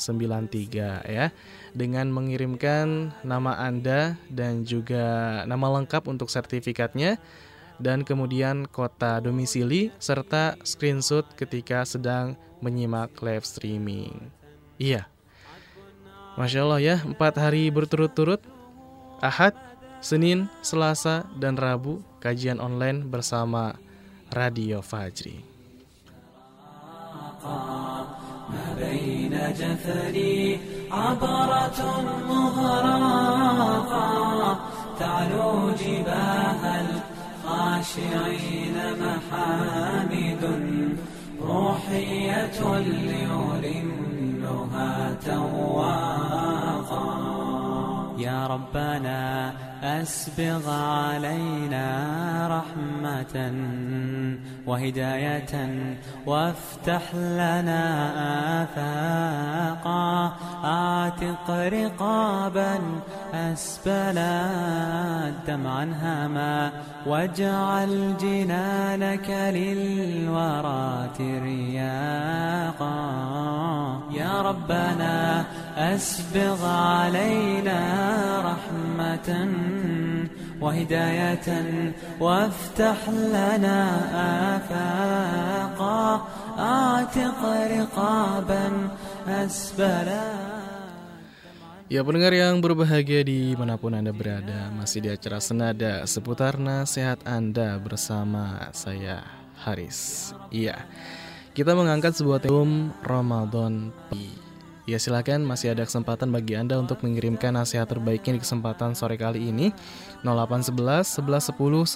[0.00, 1.30] 993 ya
[1.76, 7.20] dengan mengirimkan nama Anda dan juga nama lengkap untuk sertifikatnya
[7.79, 14.29] dan kemudian kota domisili serta screenshot ketika sedang menyimak live streaming.
[14.75, 15.07] Iya.
[16.35, 18.39] Masya Allah ya, empat hari berturut-turut
[19.19, 19.55] Ahad,
[19.99, 23.75] Senin, Selasa, dan Rabu kajian online bersama
[24.31, 25.47] Radio Fajri.
[28.49, 30.59] ما بين جثري
[30.91, 31.79] عبرة
[32.29, 34.05] مغرقة
[34.99, 36.63] تعلو جباه
[37.64, 40.44] الخاشعين محامد
[41.42, 42.78] روحية
[43.62, 44.92] ليلمها
[45.26, 47.04] تواقا
[48.18, 49.52] يا ربنا
[49.84, 51.86] أسبغ علينا
[52.48, 53.52] رحمة
[54.66, 55.54] وهداية
[56.26, 57.84] وافتح لنا
[58.62, 60.32] آفاقا.
[60.64, 62.78] أعتق رقابا
[63.34, 64.40] أسبلا
[65.46, 66.72] دمعا هاما
[67.06, 72.94] واجعل جنانك للورى ترياقا.
[74.10, 75.44] يا ربنا
[75.77, 77.81] أسبغ علينا
[78.43, 79.29] رحمة
[80.61, 81.47] وهداية
[82.19, 83.79] وافتح لنا
[84.55, 86.27] آفاقا
[86.59, 88.65] أعتق رقابا
[89.27, 90.27] أسبلا
[91.89, 98.69] Ya pendengar yang berbahagia dimanapun Anda berada Masih di acara Senada seputar nasihat Anda bersama
[98.77, 99.25] saya
[99.65, 100.85] Haris Iya
[101.57, 103.89] Kita mengangkat sebuah tema Ramadan
[104.84, 105.48] Ya silakan.
[105.48, 109.72] Masih ada kesempatan bagi Anda untuk mengirimkan nasihat terbaiknya di kesempatan sore kali ini.
[110.22, 111.88] 0811 1110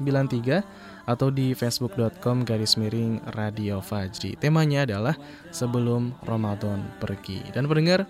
[0.00, 5.16] 993 atau di facebook.com garis miring radio Fajri Temanya adalah
[5.52, 7.44] sebelum Ramadan pergi.
[7.52, 8.08] Dan pendengar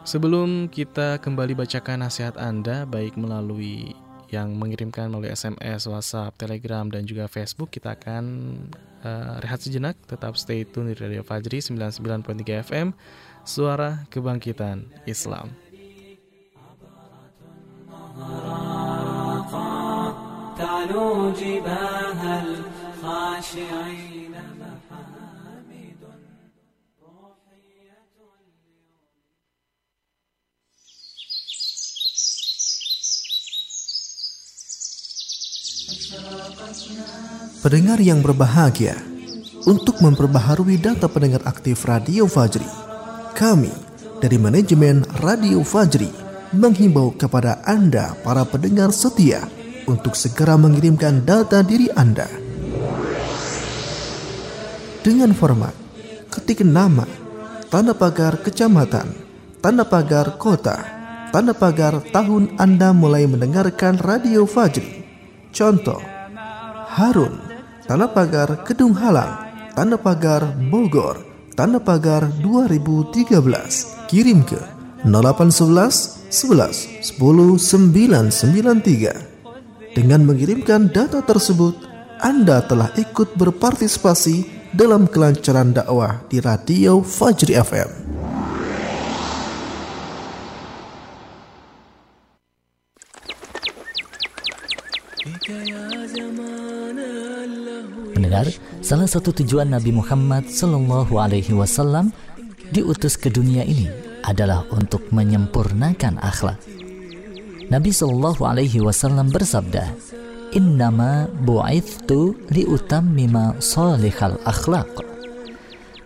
[0.00, 3.92] Sebelum kita kembali bacakan nasihat Anda baik melalui
[4.32, 8.24] yang mengirimkan melalui SMS, WhatsApp, Telegram dan juga Facebook, kita akan
[9.04, 10.00] uh, rehat sejenak.
[10.08, 12.16] Tetap stay tune di Radio Fajri 99.3
[12.64, 12.96] FM,
[13.44, 15.50] Suara Kebangkitan Islam.
[37.60, 38.96] Pendengar yang berbahagia,
[39.68, 42.89] untuk memperbaharui data pendengar aktif Radio Fajri,
[43.36, 43.72] kami
[44.22, 46.10] dari manajemen Radio Fajri
[46.54, 49.46] menghimbau kepada Anda para pendengar setia
[49.86, 52.28] untuk segera mengirimkan data diri Anda
[55.00, 55.72] dengan format
[56.30, 57.08] ketik nama,
[57.72, 59.10] tanda pagar kecamatan,
[59.58, 60.76] tanda pagar kota,
[61.32, 65.02] tanda pagar tahun Anda mulai mendengarkan Radio Fajri.
[65.50, 65.98] Contoh,
[66.94, 67.42] Harun,
[67.90, 71.18] Tanah Pagar Kedung Halang, Tanda Pagar Bogor,
[71.60, 74.08] Tanda Pagar 2013.
[74.08, 74.56] Kirim ke
[75.04, 77.60] 0811 11 10
[78.80, 79.92] 993.
[79.92, 81.76] Dengan mengirimkan data tersebut,
[82.24, 88.19] Anda telah ikut berpartisipasi dalam kelancaran dakwah di Radio Fajri FM.
[98.30, 102.14] Pendengar, salah satu tujuan Nabi Muhammad Sallallahu Alaihi Wasallam
[102.70, 103.90] diutus ke dunia ini
[104.22, 106.62] adalah untuk menyempurnakan akhlak.
[107.74, 109.82] Nabi Sallallahu Alaihi Wasallam bersabda,
[110.54, 114.86] Innama bu'ithtu liutammima salihal akhlak.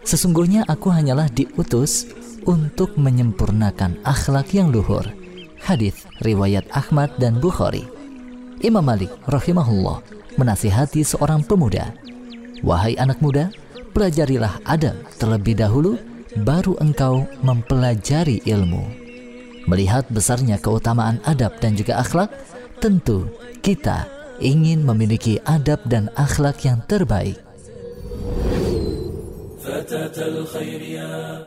[0.09, 2.09] Sesungguhnya aku hanyalah diutus
[2.49, 5.05] untuk menyempurnakan akhlak yang luhur.
[5.61, 7.85] Hadis riwayat Ahmad dan Bukhari.
[8.65, 10.01] Imam Malik rahimahullah
[10.41, 11.95] menasihati seorang pemuda,
[12.63, 13.51] "Wahai anak muda,
[13.97, 15.99] pelajarilah adab terlebih dahulu,
[16.45, 18.85] baru engkau mempelajari ilmu."
[19.65, 22.29] Melihat besarnya keutamaan adab dan juga akhlak,
[22.85, 23.33] tentu
[23.65, 24.05] kita
[24.45, 27.41] ingin memiliki adab dan akhlak yang terbaik.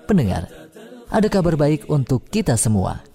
[0.10, 0.50] Pendengar,
[1.14, 3.06] ada kabar baik untuk kita semua.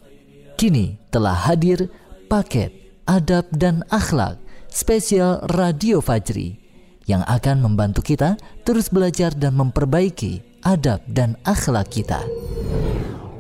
[0.55, 1.91] Kini telah hadir
[2.31, 2.71] paket
[3.11, 4.39] adab dan akhlak
[4.71, 6.62] spesial Radio Fajri
[7.07, 12.23] yang akan membantu kita terus belajar dan memperbaiki adab dan akhlak kita.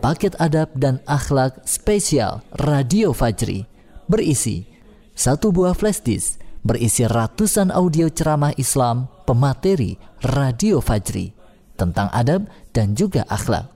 [0.02, 3.62] Paket adab dan akhlak spesial Radio Fajri
[4.10, 4.66] berisi
[5.14, 11.34] satu buah flash disk berisi ratusan audio ceramah Islam, pemateri Radio Fajri
[11.74, 13.66] tentang adab dan juga akhlak.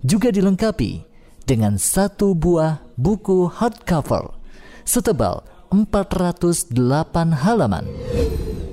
[0.00, 1.04] Juga dilengkapi
[1.44, 4.32] dengan satu buah buku hardcover
[4.88, 6.74] setebal 408
[7.46, 7.86] halaman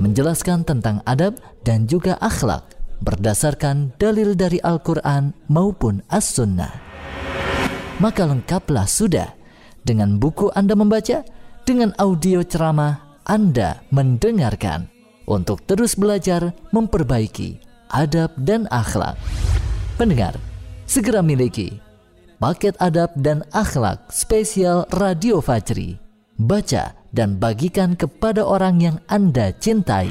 [0.01, 6.73] menjelaskan tentang adab dan juga akhlak berdasarkan dalil dari Al-Quran maupun As-Sunnah.
[8.01, 9.33] Maka lengkaplah sudah
[9.85, 11.21] dengan buku Anda membaca,
[11.65, 14.89] dengan audio ceramah Anda mendengarkan
[15.29, 17.61] untuk terus belajar memperbaiki
[17.93, 19.17] adab dan akhlak.
[19.97, 20.37] Pendengar,
[20.85, 21.81] segera miliki
[22.37, 26.06] paket adab dan akhlak spesial Radio Fajri
[26.38, 30.08] baca dan bagikan kepada orang yang Anda cintai.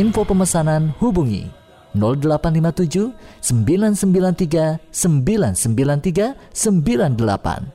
[0.00, 1.50] Info pemesanan hubungi
[1.94, 3.12] 0857
[3.44, 7.68] 993 993 98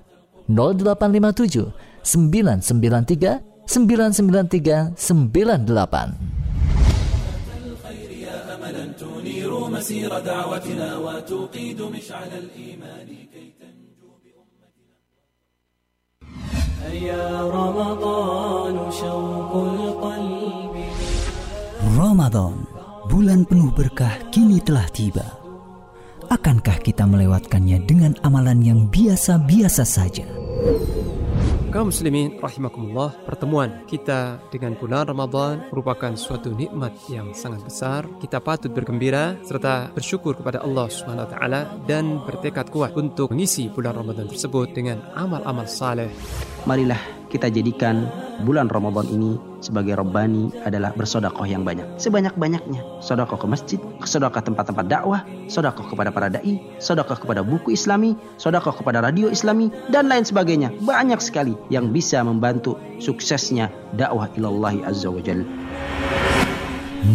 [0.49, 1.71] 0857
[2.01, 6.37] 993 993 98
[8.97, 13.07] تنير مسير دعوتنا وتوقيد مشعل الإيمان
[21.94, 22.66] Ramadan,
[23.06, 25.22] bulan penuh berkah kini telah tiba.
[26.26, 30.26] Akankah kita melewatkannya dengan amalan yang biasa-biasa saja?
[31.72, 38.04] Kaum muslimin rahimakumullah, pertemuan kita dengan bulan Ramadan merupakan suatu nikmat yang sangat besar.
[38.20, 43.72] Kita patut bergembira serta bersyukur kepada Allah Subhanahu wa taala dan bertekad kuat untuk mengisi
[43.72, 46.12] bulan Ramadan tersebut dengan amal-amal saleh.
[46.62, 48.06] Marilah kita jadikan
[48.46, 51.98] bulan Ramadan ini sebagai Rabbani adalah bersodakoh yang banyak.
[51.98, 53.02] Sebanyak-banyaknya.
[53.02, 58.78] Sodakoh ke masjid, sodakoh tempat-tempat dakwah, sodakoh kepada para da'i, sodakoh kepada buku islami, sodakoh
[58.78, 60.70] kepada radio islami, dan lain sebagainya.
[60.86, 63.66] Banyak sekali yang bisa membantu suksesnya
[63.98, 65.42] dakwah ilallahi azza wa jal.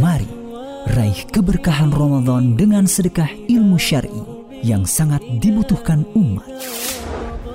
[0.03, 0.27] Mari
[0.91, 4.23] raih keberkahan Ramadan dengan sedekah ilmu syar'i
[4.59, 6.43] yang sangat dibutuhkan umat.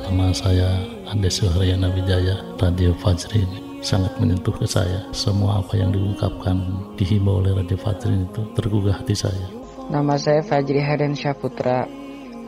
[0.08, 5.04] Nama saya Ade Suhriana Wijaya, Radio Fajri ini sangat menyentuh ke saya.
[5.12, 6.56] Semua apa yang diungkapkan,
[6.96, 9.44] dihimbau oleh Radio Fajri itu tergugah hati saya.
[9.92, 11.84] Nama saya Fajri Haden Syaputra.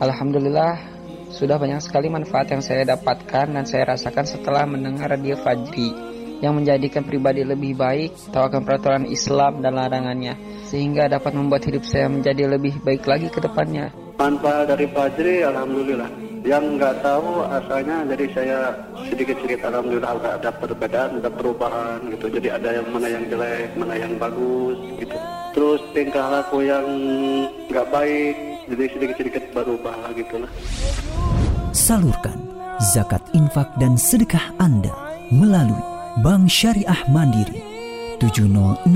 [0.01, 0.81] Alhamdulillah
[1.29, 5.93] sudah banyak sekali manfaat yang saya dapatkan dan saya rasakan setelah mendengar Radio Fajri
[6.41, 11.85] yang menjadikan pribadi lebih baik, tahu akan peraturan Islam dan larangannya, sehingga dapat membuat hidup
[11.85, 13.93] saya menjadi lebih baik lagi ke depannya.
[14.17, 18.59] Manfaat dari Fajri, Alhamdulillah yang nggak tahu asalnya jadi saya
[19.09, 22.25] sedikit sedikit alhamdulillah agak ada perbedaan ada perubahan gitu.
[22.29, 25.17] Jadi ada yang mana yang jelek mana yang bagus gitu.
[25.57, 26.85] Terus tingkah laku yang
[27.67, 28.35] nggak baik
[28.65, 30.51] jadi sedikit sedikit berubah gitu lah
[31.75, 32.39] salurkan
[32.93, 34.89] zakat infak dan sedekah anda
[35.29, 35.83] melalui
[36.25, 37.61] Bank Syariah Mandiri
[38.17, 38.89] 7068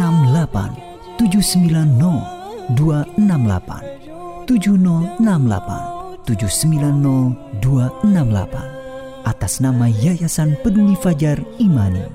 [1.20, 5.99] 790 268 7068
[6.30, 12.06] 790-268 atas nama Yayasan Peduli Fajar Imani.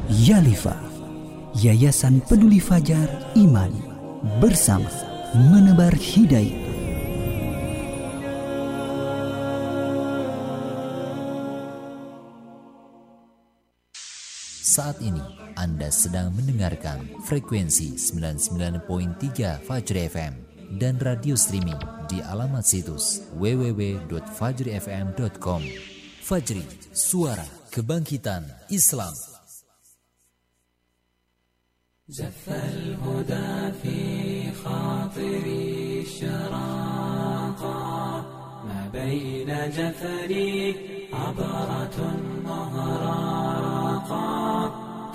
[0.07, 0.75] Yalifa,
[1.57, 3.83] Yayasan Peduli Fajar Imani,
[4.39, 4.87] bersama
[5.35, 6.66] menebar hidayah.
[14.76, 15.24] Saat ini
[15.56, 18.84] Anda sedang mendengarkan frekuensi 99.3
[19.64, 20.36] Fajri FM
[20.76, 25.62] dan radio streaming di alamat situs www.fajrifm.com.
[26.20, 29.16] Fajri, suara kebangkitan Islam.
[32.12, 37.80] زف الهدى في خاطري شراقا
[38.68, 40.76] ما بين جفري
[41.12, 41.98] عبرة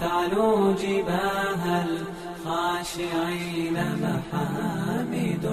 [0.01, 5.45] تعلو جباه الخاشعين محامد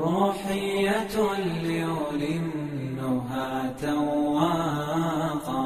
[0.00, 1.16] روحية
[1.64, 3.50] لأولي النهى
[3.82, 5.62] تواقا.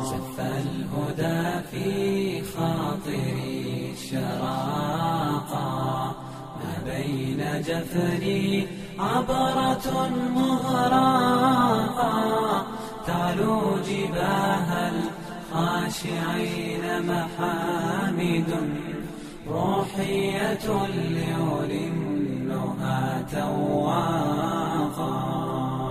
[0.00, 1.88] زف الهدى في
[2.42, 5.70] خاطري شراقا.
[6.60, 9.86] ما بين جفري عبرة
[10.36, 12.16] مهراقا
[13.06, 15.25] تعلو جباه الخاشعين
[17.06, 18.50] محامد.
[19.48, 25.12] روحية ليلمها تواقا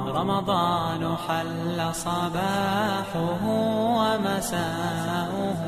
[0.07, 3.43] رمضان حل صباحه
[3.99, 5.61] ومساؤه.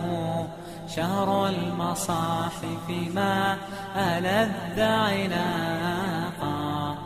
[0.96, 2.86] شهر المصاحف
[3.16, 3.58] ما
[3.96, 6.98] ألذ عناقا.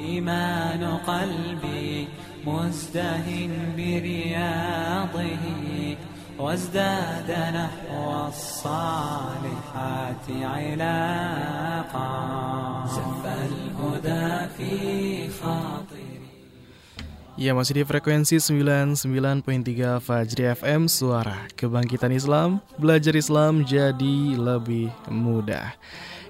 [0.00, 2.08] إيمان قلبي
[2.46, 5.44] مزدهن برياضه.
[6.39, 12.11] وازداد نحو الصالحات علاقا
[12.87, 14.27] زف الهدى
[14.57, 14.71] في
[15.29, 16.15] خاطري
[17.35, 19.43] Ya masih di frekuensi 99.3
[19.99, 25.75] Fajri FM Suara Kebangkitan Islam Belajar Islam jadi lebih mudah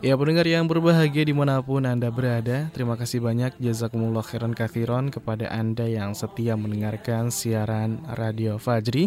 [0.01, 5.86] Ya pendengar yang berbahagia dimanapun Anda berada Terima kasih banyak Jazakumullah khairan kathiron Kepada Anda
[5.86, 9.06] yang setia mendengarkan siaran Radio Fajri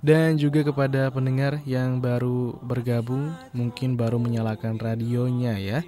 [0.00, 5.78] dan juga kepada pendengar yang baru bergabung mungkin baru menyalakan radionya ya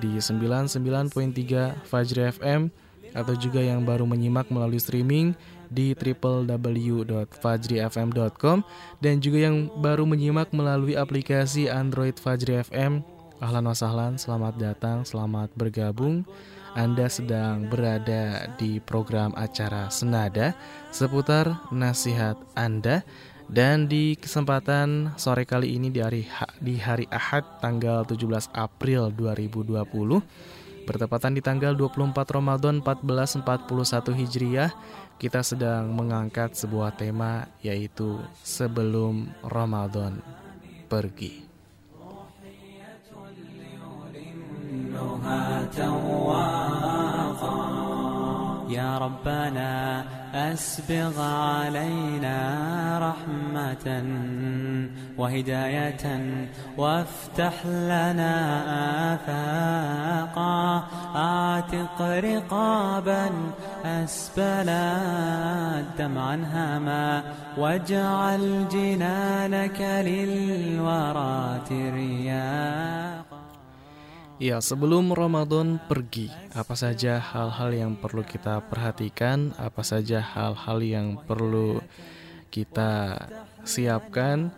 [0.00, 2.72] di 99.3 Fajri FM
[3.12, 5.34] atau juga yang baru menyimak melalui streaming
[5.68, 8.64] di www.fajrifm.com
[9.04, 13.02] dan juga yang baru menyimak melalui aplikasi Android Fajri FM.
[13.38, 16.26] Ahlan wasahlan, selamat datang, selamat bergabung.
[16.74, 20.54] Anda sedang berada di program acara Senada
[20.94, 23.02] seputar nasihat Anda
[23.48, 26.28] dan di kesempatan sore kali ini di hari
[26.60, 34.70] di hari Ahad tanggal 17 April 2020 bertepatan di tanggal 24 Ramadan 1441 Hijriah
[35.16, 40.20] kita sedang mengangkat sebuah tema yaitu sebelum Ramadan
[40.88, 41.48] pergi.
[48.68, 50.04] يا ربنا
[50.34, 52.38] أسبغ علينا
[52.98, 54.04] رحمة
[55.18, 56.20] وهداية
[56.76, 58.34] وافتح لنا
[59.14, 60.84] آفاقا.
[61.16, 63.30] أعتق رقابا
[63.84, 64.94] أسبلا
[65.98, 67.22] دمعا هما
[67.58, 73.17] واجعل جنانك للورى ترياقا
[74.38, 81.18] Ya, sebelum Ramadan pergi, apa saja hal-hal yang perlu kita perhatikan, apa saja hal-hal yang
[81.26, 81.82] perlu
[82.46, 83.18] kita
[83.66, 84.54] siapkan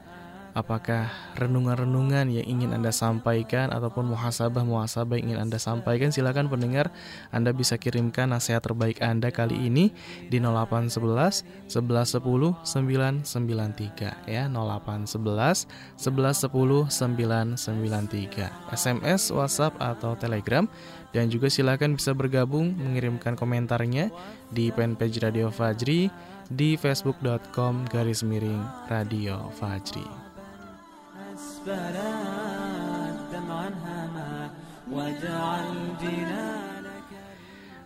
[0.51, 1.07] Apakah
[1.39, 6.11] renungan-renungan yang ingin Anda sampaikan ataupun muhasabah-muhasabah yang ingin Anda sampaikan?
[6.11, 6.91] Silakan pendengar
[7.31, 9.95] Anda bisa kirimkan nasihat terbaik Anda kali ini
[10.27, 20.67] di 0811 1110 993 ya 0811 1110 993 SMS, WhatsApp atau Telegram.
[21.11, 24.15] Dan juga silakan bisa bergabung mengirimkan komentarnya
[24.47, 26.07] di fanpage Radio Fajri
[26.51, 30.20] di facebook.com garis miring Radio Fajri.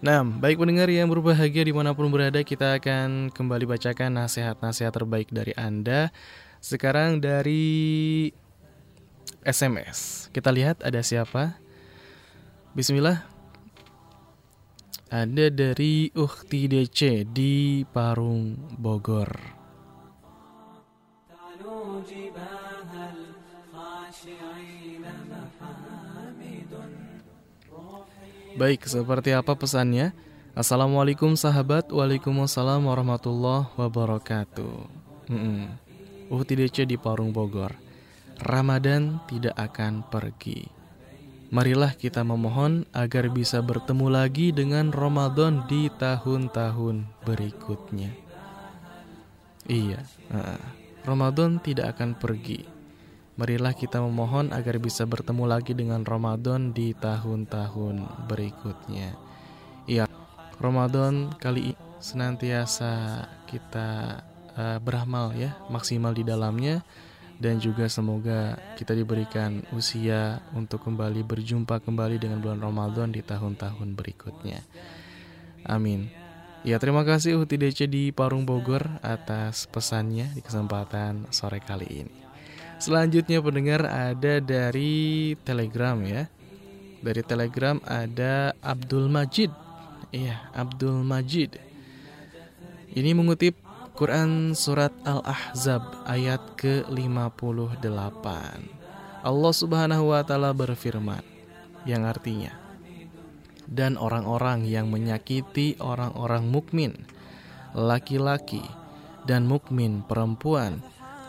[0.04, 5.32] Nah, baik pendengar yang berbahagia di mana pun berada, kita akan kembali bacakan nasihat-nasihat terbaik
[5.32, 6.12] dari Anda.
[6.60, 8.28] Sekarang dari
[9.40, 10.28] SMS.
[10.28, 11.56] Kita lihat ada siapa.
[12.76, 13.24] Bismillah.
[15.08, 19.32] Ada dari Ukti DC di Parung Bogor.
[28.54, 30.14] Baik, seperti apa pesannya?
[30.54, 34.86] Assalamualaikum sahabat, Waalaikumsalam warahmatullahi wabarakatuh.
[35.26, 35.74] Hmm.
[36.30, 37.74] UTDC di Parung Bogor.
[38.38, 40.70] Ramadan tidak akan pergi.
[41.50, 48.14] Marilah kita memohon agar bisa bertemu lagi dengan Ramadan di tahun-tahun berikutnya.
[49.66, 49.98] Iya,
[51.02, 52.73] Ramadan tidak akan pergi
[53.34, 59.18] Marilah kita memohon agar bisa bertemu lagi dengan Ramadan di tahun-tahun berikutnya.
[59.90, 60.06] Iya,
[60.62, 64.22] Ramadan kali ini senantiasa kita
[64.54, 66.86] uh, beramal ya, maksimal di dalamnya
[67.42, 73.98] dan juga semoga kita diberikan usia untuk kembali berjumpa kembali dengan bulan Ramadan di tahun-tahun
[73.98, 74.62] berikutnya.
[75.66, 76.12] Amin.
[76.64, 82.23] Ya terima kasih Uti DC di Parung Bogor atas pesannya di kesempatan sore kali ini.
[82.78, 86.26] Selanjutnya pendengar ada dari Telegram ya.
[87.04, 89.52] Dari Telegram ada Abdul Majid.
[90.14, 91.58] Iya, Abdul Majid.
[92.94, 93.58] Ini mengutip
[93.94, 98.26] Quran surat Al-Ahzab ayat ke-58.
[99.24, 101.22] Allah Subhanahu wa taala berfirman
[101.88, 102.64] yang artinya
[103.68, 106.92] dan orang-orang yang menyakiti orang-orang mukmin
[107.72, 108.62] laki-laki
[109.24, 110.84] dan mukmin perempuan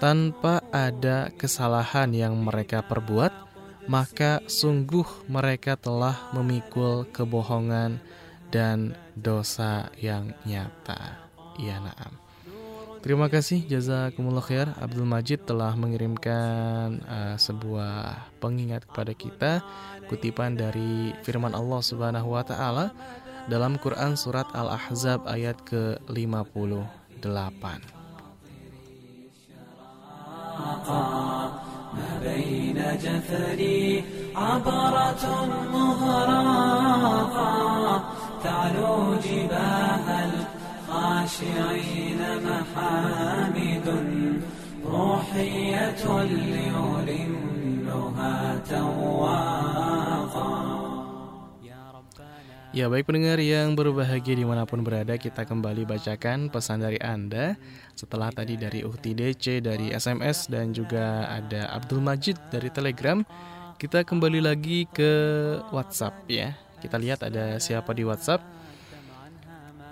[0.06, 3.34] tanpa ada kesalahan yang mereka perbuat,
[3.90, 7.98] maka sungguh mereka telah memikul kebohongan
[8.54, 11.26] dan dosa yang nyata.
[11.58, 12.22] Ya na'am.
[13.02, 19.66] Terima kasih jazakumullah khair Abdul Majid telah mengirimkan uh, sebuah pengingat kepada kita
[20.06, 22.94] kutipan dari firman Allah Subhanahu wa taala
[23.50, 27.95] dalam Quran surat Al-Ahzab ayat ke-58.
[41.31, 43.87] الخاشعين محامد
[44.85, 46.03] روحية
[47.07, 48.37] ليلمها
[48.69, 50.51] تواقا
[52.71, 57.59] Ya baik pendengar yang berbahagia dimanapun berada kita kembali bacakan pesan dari Anda
[57.96, 63.24] Setelah tadi dari Uhti DC dari SMS dan juga ada Abdul Majid dari Telegram
[63.80, 65.12] Kita kembali lagi ke
[65.72, 66.52] WhatsApp ya
[66.84, 68.56] Kita lihat ada siapa di WhatsApp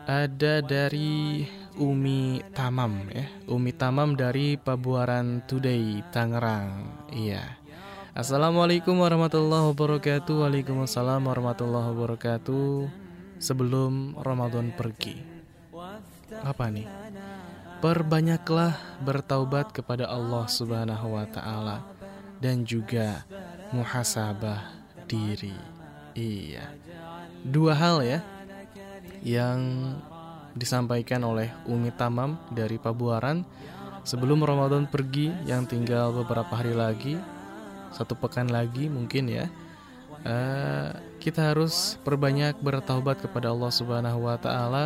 [0.04, 1.47] ada dari
[1.80, 3.24] Umi Tamam ya.
[3.47, 6.91] Umi Tamam dari Pabuaran Today Tangerang.
[7.08, 7.56] Iya.
[8.12, 10.43] Assalamualaikum warahmatullahi wabarakatuh.
[10.43, 12.91] Waalaikumsalam warahmatullahi wabarakatuh.
[13.39, 15.24] Sebelum Ramadan pergi.
[16.43, 16.86] Apa nih?
[17.84, 21.84] Perbanyaklah bertaubat kepada Allah Subhanahu wa taala
[22.40, 23.28] dan juga
[23.76, 24.72] muhasabah
[25.04, 25.52] diri.
[26.16, 26.72] Iya.
[27.44, 28.20] Dua hal ya
[29.20, 29.60] yang
[30.56, 33.44] disampaikan oleh Umi Tamam dari Pabuaran
[34.08, 37.20] sebelum Ramadan pergi yang tinggal beberapa hari lagi
[37.92, 39.46] satu pekan lagi mungkin ya
[40.24, 44.86] uh, kita harus perbanyak bertaubat kepada Allah Subhanahu Wa Taala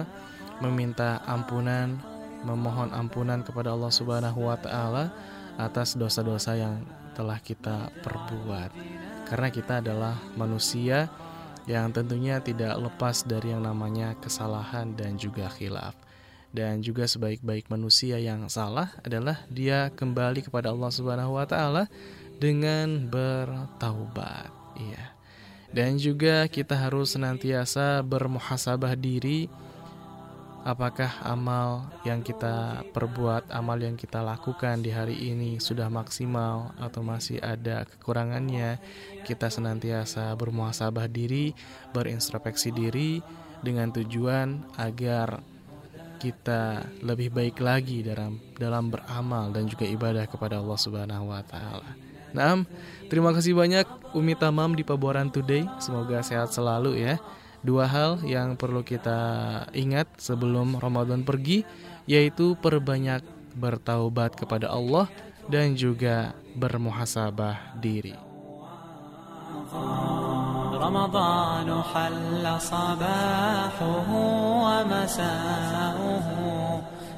[0.60, 5.13] meminta ampunan memohon ampunan kepada Allah Subhanahu Wa Taala
[5.57, 6.85] atas dosa-dosa yang
[7.17, 8.69] telah kita perbuat
[9.27, 11.11] karena kita adalah manusia
[11.67, 15.93] yang tentunya tidak lepas dari yang namanya kesalahan dan juga khilaf.
[16.47, 21.91] Dan juga sebaik-baik manusia yang salah adalah dia kembali kepada Allah Subhanahu wa taala
[22.39, 24.47] dengan bertaubat.
[24.79, 25.11] Iya.
[25.75, 29.51] Dan juga kita harus senantiasa bermuhasabah diri
[30.68, 36.99] apakah amal yang kita perbuat, amal yang kita lakukan di hari ini sudah maksimal atau
[37.07, 38.76] masih ada kekurangannya.
[39.24, 41.55] Kita senantiasa bermuhasabah diri,
[41.95, 43.24] berintrospeksi diri
[43.63, 45.39] dengan tujuan agar
[46.20, 51.95] kita lebih baik lagi dalam dalam beramal dan juga ibadah kepada Allah Subhanahu wa taala.
[52.36, 52.59] Nah,
[53.07, 55.63] terima kasih banyak Umi Tamam di Pabuaran Today.
[55.80, 57.15] Semoga sehat selalu ya
[57.62, 59.20] dua hal yang perlu kita
[59.72, 61.62] ingat sebelum Ramadan pergi
[62.11, 63.22] yaitu perbanyak
[63.55, 65.07] bertaubat kepada Allah
[65.47, 68.32] dan juga bermuhasabah diri.
[70.82, 74.09] رمضان حل صباحه
[74.66, 76.26] ومساؤه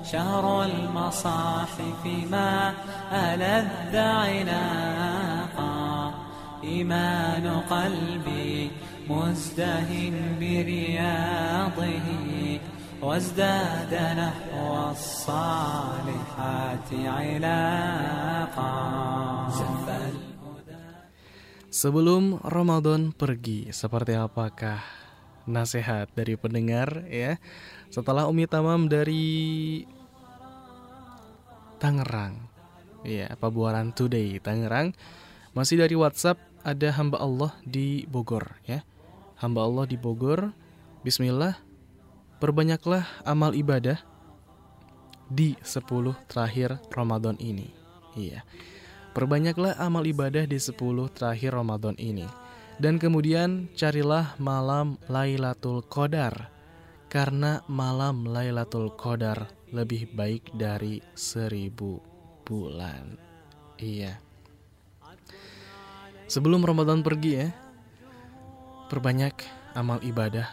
[0.04, 2.72] شهر المصاحف ما
[3.12, 5.74] ألذ عناقا
[6.64, 8.70] إيمان قلبي
[9.10, 12.06] مزدهن برياضه
[13.02, 18.74] وازداد نحو الصالحات علاقا
[21.74, 24.78] Sebelum Ramadan pergi, seperti apakah
[25.44, 27.36] nasihat dari pendengar ya?
[27.90, 29.82] Setelah Umi Tamam dari
[31.82, 32.46] Tangerang,
[33.02, 34.94] ya Pabuaran Today Tangerang,
[35.50, 38.80] masih dari WhatsApp ada hamba Allah di Bogor ya
[39.39, 40.51] hamba Allah di Bogor.
[41.01, 41.55] Bismillah,
[42.43, 44.03] perbanyaklah amal ibadah
[45.31, 47.71] di 10 terakhir Ramadan ini.
[48.19, 48.43] Iya.
[49.15, 50.75] Perbanyaklah amal ibadah di 10
[51.15, 52.27] terakhir Ramadan ini.
[52.79, 56.51] Dan kemudian carilah malam Lailatul Qadar.
[57.09, 61.99] Karena malam Lailatul Qadar lebih baik dari seribu
[62.45, 63.17] bulan.
[63.79, 64.19] Iya.
[66.29, 67.49] Sebelum Ramadan pergi ya,
[68.89, 69.45] perbanyak
[69.77, 70.49] amal ibadah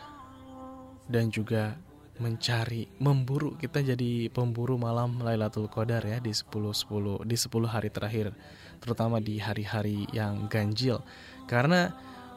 [1.09, 1.80] dan juga
[2.20, 3.57] mencari memburu.
[3.57, 8.37] Kita jadi pemburu malam Lailatul Qadar ya di 10 10 di 10 hari terakhir
[8.80, 11.01] terutama di hari-hari yang ganjil.
[11.49, 11.93] Karena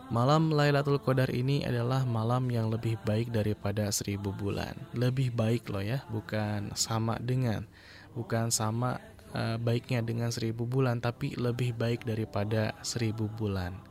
[0.07, 4.75] malam Lailatul Qadar ini adalah malam yang lebih baik daripada seribu bulan.
[4.95, 7.67] Lebih baik loh ya bukan sama dengan
[8.15, 8.99] bukan sama
[9.35, 13.88] uh, baiknya dengan seribu bulan tapi lebih baik daripada seribu bulan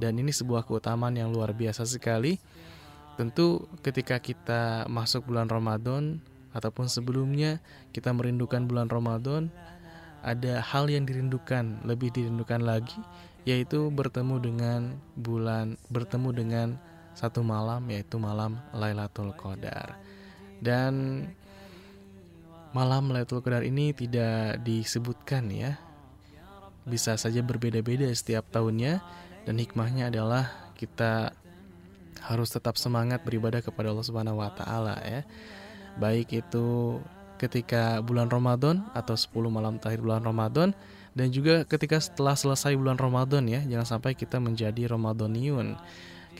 [0.00, 2.40] dan ini sebuah keutamaan yang luar biasa sekali.
[3.20, 7.62] Tentu ketika kita masuk bulan Ramadan, ataupun sebelumnya
[7.94, 9.52] kita merindukan bulan Ramadan,
[10.20, 12.98] ada hal yang dirindukan, lebih dirindukan lagi
[13.48, 14.80] yaitu bertemu dengan
[15.16, 16.68] bulan, bertemu dengan
[17.16, 19.96] satu malam yaitu malam Lailatul Qadar.
[20.60, 21.24] Dan
[22.76, 25.80] malam Lailatul Qadar ini tidak disebutkan ya.
[26.84, 29.00] Bisa saja berbeda-beda setiap tahunnya
[29.44, 31.32] dan hikmahnya adalah kita
[32.20, 35.24] harus tetap semangat beribadah kepada Allah Subhanahu wa taala ya.
[35.96, 37.00] Baik itu
[37.40, 40.76] ketika bulan Ramadan atau 10 malam terakhir bulan Ramadan
[41.16, 43.64] dan juga ketika setelah selesai bulan Ramadan ya.
[43.64, 45.80] Jangan sampai kita menjadi Ramadaniun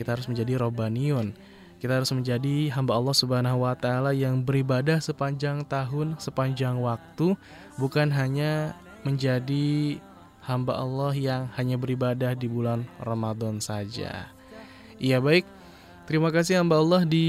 [0.01, 1.37] kita harus menjadi Robaniun.
[1.81, 7.37] Kita harus menjadi hamba Allah Subhanahu wa taala yang beribadah sepanjang tahun sepanjang waktu
[7.81, 9.97] bukan hanya menjadi
[10.45, 14.33] hamba Allah yang hanya beribadah di bulan Ramadan saja.
[15.01, 15.49] Iya baik,
[16.05, 17.29] terima kasih hamba Allah di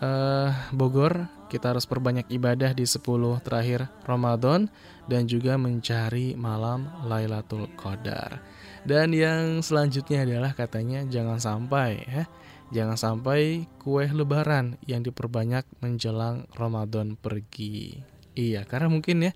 [0.00, 3.00] uh, Bogor kita harus perbanyak ibadah di 10
[3.40, 4.68] terakhir Ramadan
[5.08, 8.44] dan juga mencari malam Lailatul Qadar.
[8.84, 12.24] Dan yang selanjutnya adalah katanya jangan sampai ya,
[12.68, 17.96] jangan sampai kue lebaran yang diperbanyak menjelang Ramadan pergi.
[18.36, 19.32] Iya, karena mungkin ya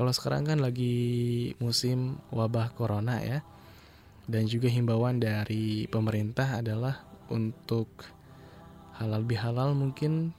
[0.00, 0.96] kalau sekarang kan lagi
[1.60, 3.44] musim wabah corona ya.
[4.24, 7.84] Dan juga himbauan dari pemerintah adalah untuk
[8.96, 10.32] halal bihalal mungkin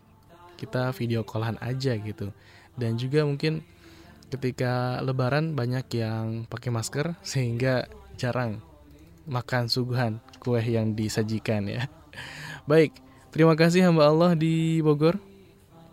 [0.58, 2.34] kita video callan aja gitu.
[2.74, 3.62] Dan juga mungkin
[4.34, 7.86] ketika lebaran banyak yang pakai masker sehingga
[8.18, 8.66] jarang
[9.30, 11.86] makan suguhan kue yang disajikan ya.
[12.66, 12.98] Baik
[13.30, 15.22] terima kasih hamba Allah di Bogor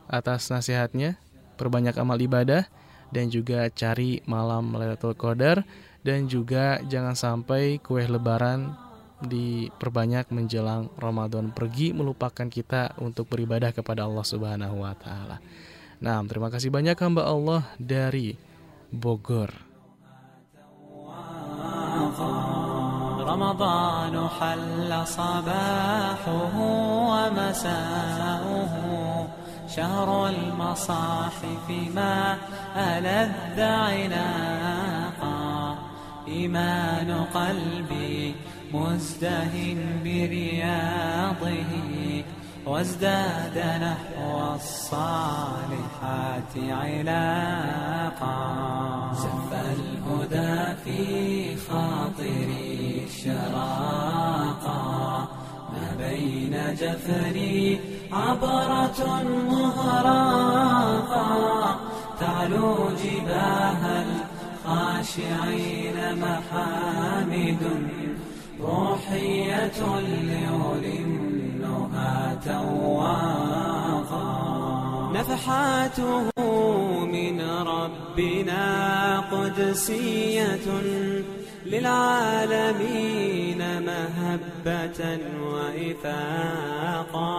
[0.09, 1.21] atas nasihatnya.
[1.61, 2.65] Perbanyak amal ibadah
[3.14, 5.62] dan juga cari malam Lailatul Qadar
[6.02, 8.74] dan juga jangan sampai kue lebaran
[9.24, 15.40] diperbanyak menjelang Ramadan pergi melupakan kita untuk beribadah kepada Allah Subhanahu wa taala.
[16.04, 18.36] Nah, terima kasih banyak hamba Allah dari
[18.92, 19.72] Bogor.
[23.24, 26.56] رمضان حل صباحه
[27.10, 28.74] ومساؤه
[29.77, 32.37] شهر المصاحف ما
[32.77, 35.39] ألذ عناقا.
[36.29, 38.35] إيمان قلبي
[38.75, 41.65] مزدهن برياضه
[42.67, 48.39] وازداد نحو الصالحات علاقا.
[49.15, 51.01] زف الهدى في
[51.57, 54.79] خاطري شراقا.
[55.73, 57.81] ما بين جفري
[58.13, 61.29] عبرة مهراقا
[62.21, 63.83] تعلو جباه
[64.67, 67.63] الخاشعين محامد.
[68.61, 69.81] روحية
[70.29, 74.29] لأولي النهى تواقا
[75.15, 76.31] نفحاته
[77.07, 78.65] من ربنا
[79.33, 80.67] قدسية
[81.67, 85.01] للعالمين مهبة
[85.53, 87.39] وإفاقا.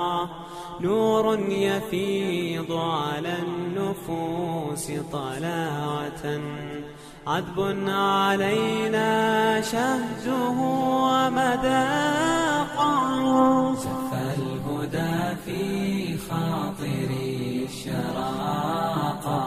[0.82, 6.42] نور يفيض على النفوس طلاوة.
[7.28, 10.58] عذب علينا شهده
[11.10, 12.20] ومذاقه
[13.76, 15.62] سف الهدى في
[16.18, 19.46] خاطري شراقا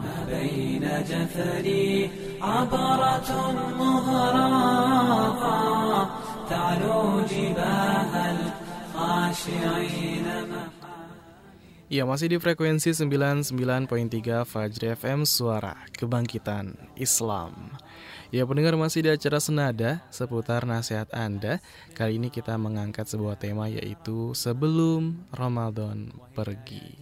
[0.00, 2.10] ما بين جفري
[2.42, 3.30] عبرة
[3.78, 5.58] مهراقا
[6.50, 8.14] تعلو جباه
[11.92, 17.76] Ya masih di frekuensi 99.3 Fajri FM Suara Kebangkitan Islam.
[18.32, 21.60] Ya pendengar masih di acara Senada seputar nasihat Anda.
[21.92, 26.96] Kali ini kita mengangkat sebuah tema yaitu Sebelum Ramadan Pergi.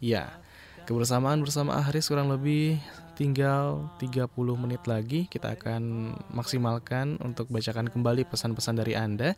[0.00, 0.40] Ya
[0.88, 2.80] kebersamaan bersama Ahris kurang lebih
[3.12, 4.24] tinggal 30
[4.56, 5.28] menit lagi.
[5.28, 9.36] Kita akan maksimalkan untuk bacakan kembali pesan-pesan dari Anda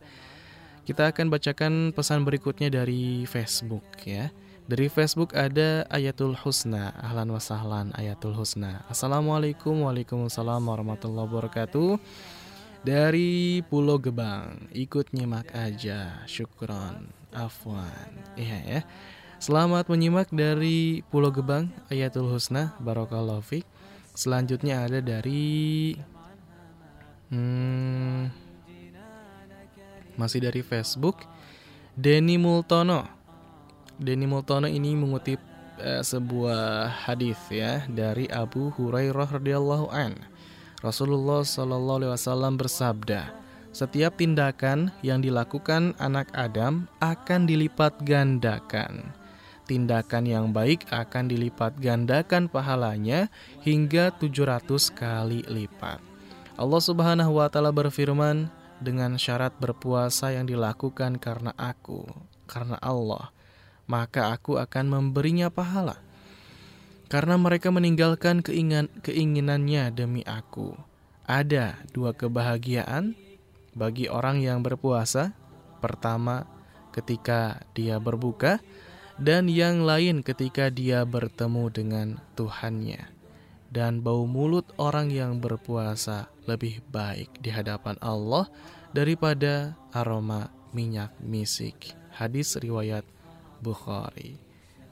[0.81, 4.33] kita akan bacakan pesan berikutnya dari Facebook ya.
[4.65, 6.95] Dari Facebook ada Ayatul Husna.
[6.97, 8.81] Ahlan wa sahlan Ayatul Husna.
[8.87, 11.99] Assalamualaikum Waalaikumsalam warahmatullahi wabarakatuh.
[12.81, 16.25] Dari Pulau Gebang Ikut nyimak aja.
[16.25, 17.09] Syukron.
[17.35, 18.11] Afwan.
[18.39, 18.81] Iya ya.
[19.41, 22.73] Selamat menyimak dari Pulau Gebang Ayatul Husna.
[22.81, 23.65] Barokallahu Fik.
[24.17, 25.95] Selanjutnya ada dari
[27.31, 28.50] hmm,
[30.21, 31.25] Masih dari Facebook
[31.97, 33.09] Denny Multono
[33.97, 35.41] Denny Multono ini mengutip
[35.81, 40.17] uh, sebuah hadis ya dari Abu Hurairah radhiyallahu an.
[40.81, 43.29] Rasulullah Shallallahu alaihi wasallam bersabda,
[43.69, 49.13] "Setiap tindakan yang dilakukan anak Adam akan dilipat gandakan.
[49.69, 53.31] tindakan yang baik akan dilipat gandakan pahalanya
[53.63, 56.03] hingga 700 kali lipat.
[56.59, 58.51] Allah Subhanahu wa taala berfirman
[58.81, 62.09] dengan syarat berpuasa yang dilakukan karena aku,
[62.49, 63.29] karena Allah,
[63.85, 66.01] maka aku akan memberinya pahala.
[67.05, 70.73] Karena mereka meninggalkan keinginan, keinginannya demi aku.
[71.29, 73.13] Ada dua kebahagiaan
[73.77, 75.37] bagi orang yang berpuasa.
[75.83, 76.47] Pertama,
[76.95, 78.63] ketika dia berbuka,
[79.19, 82.07] dan yang lain ketika dia bertemu dengan
[82.39, 83.11] Tuhannya.
[83.71, 88.49] Dan bau mulut orang yang berpuasa lebih baik di hadapan Allah
[88.91, 91.93] daripada aroma minyak misik.
[92.11, 93.07] Hadis riwayat
[93.61, 94.35] Bukhari.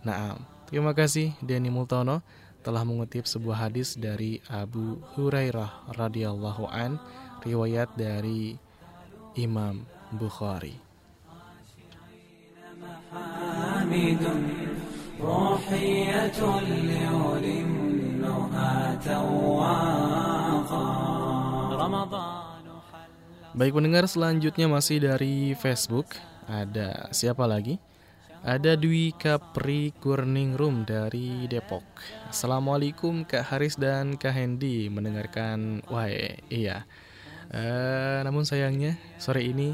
[0.05, 0.39] Nah,
[0.69, 2.21] terima kasih Denny Multono
[2.61, 6.99] telah mengutip sebuah hadis dari Abu Hurairah radhiyallahu an
[7.43, 8.55] riwayat dari
[9.39, 10.75] Imam Bukhari.
[23.55, 26.11] Baik pendengar selanjutnya masih dari Facebook.
[26.43, 27.79] Ada siapa lagi?
[28.43, 31.87] Ada Dwi Kapri Kurning Room dari Depok.
[32.27, 35.79] Assalamualaikum Kak Haris dan Kak Hendy Mendengarkan.
[35.87, 36.11] Wah
[36.51, 36.83] iya.
[37.47, 39.71] Uh, Namun sayangnya sore ini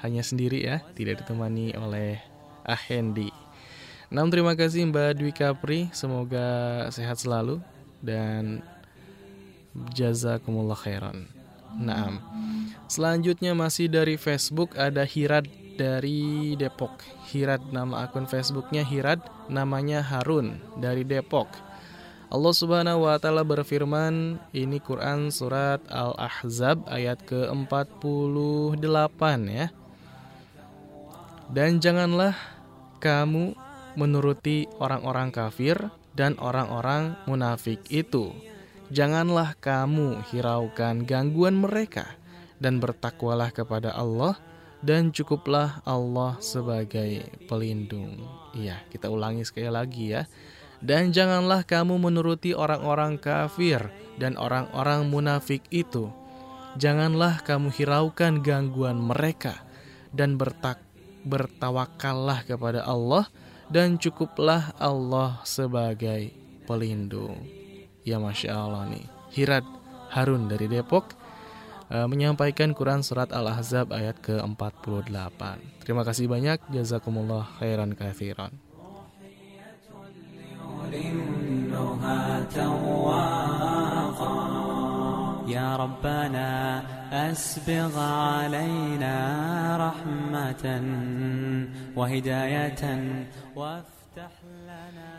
[0.00, 2.18] hanya sendiri ya Tidak ditemani oleh
[2.66, 3.28] Ah Hendy
[4.08, 7.62] Namun terima kasih Mbak Dwi Kapri Semoga sehat selalu
[8.02, 8.66] Dan
[9.92, 11.28] jazakumullah khairan
[11.76, 12.22] Naam
[12.86, 17.02] Selanjutnya masih dari Facebook ada Hirad dari Depok.
[17.34, 19.18] Hirad nama akun Facebooknya Hirad,
[19.50, 21.50] namanya Harun dari Depok.
[22.30, 29.66] Allah Subhanahu wa taala berfirman, ini Quran surat Al-Ahzab ayat ke-48 ya.
[31.46, 32.34] Dan janganlah
[32.98, 33.54] kamu
[33.94, 35.78] menuruti orang-orang kafir
[36.18, 38.34] dan orang-orang munafik itu.
[38.86, 42.06] Janganlah kamu hiraukan gangguan mereka
[42.62, 44.38] dan bertakwalah kepada Allah
[44.78, 48.22] dan cukuplah Allah sebagai pelindung.
[48.54, 50.22] Iya, kita ulangi sekali lagi ya.
[50.78, 53.90] Dan janganlah kamu menuruti orang-orang kafir
[54.22, 56.12] dan orang-orang munafik itu.
[56.78, 59.66] Janganlah kamu hiraukan gangguan mereka
[60.14, 60.78] dan bertak
[61.26, 63.26] bertawakallah kepada Allah
[63.66, 66.30] dan cukuplah Allah sebagai
[66.70, 67.65] pelindung.
[68.05, 69.05] Ya Masya Allah nih.
[69.31, 69.65] Hirat
[70.11, 71.15] Harun dari Depok
[71.91, 75.41] uh, menyampaikan Quran Surat Al-Ahzab ayat ke-48.
[75.83, 76.59] Terima kasih banyak.
[76.71, 78.51] Jazakumullah khairan kathiran.
[85.51, 86.49] يا ربنا
[87.11, 89.15] أسبغ علينا
[89.77, 90.65] رحمة
[91.95, 92.83] وهداية
[93.55, 93.94] وافتح لنا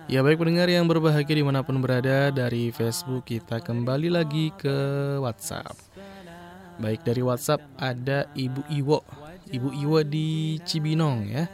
[0.08, 4.72] Ya baik pendengar yang berbahagia di mana pun berada dari Facebook kita kembali lagi ke
[5.20, 5.76] WhatsApp.
[6.80, 9.04] Baik dari WhatsApp ada Ibu Iwo.
[9.52, 11.52] Ibu Iwo di Cibinong ya.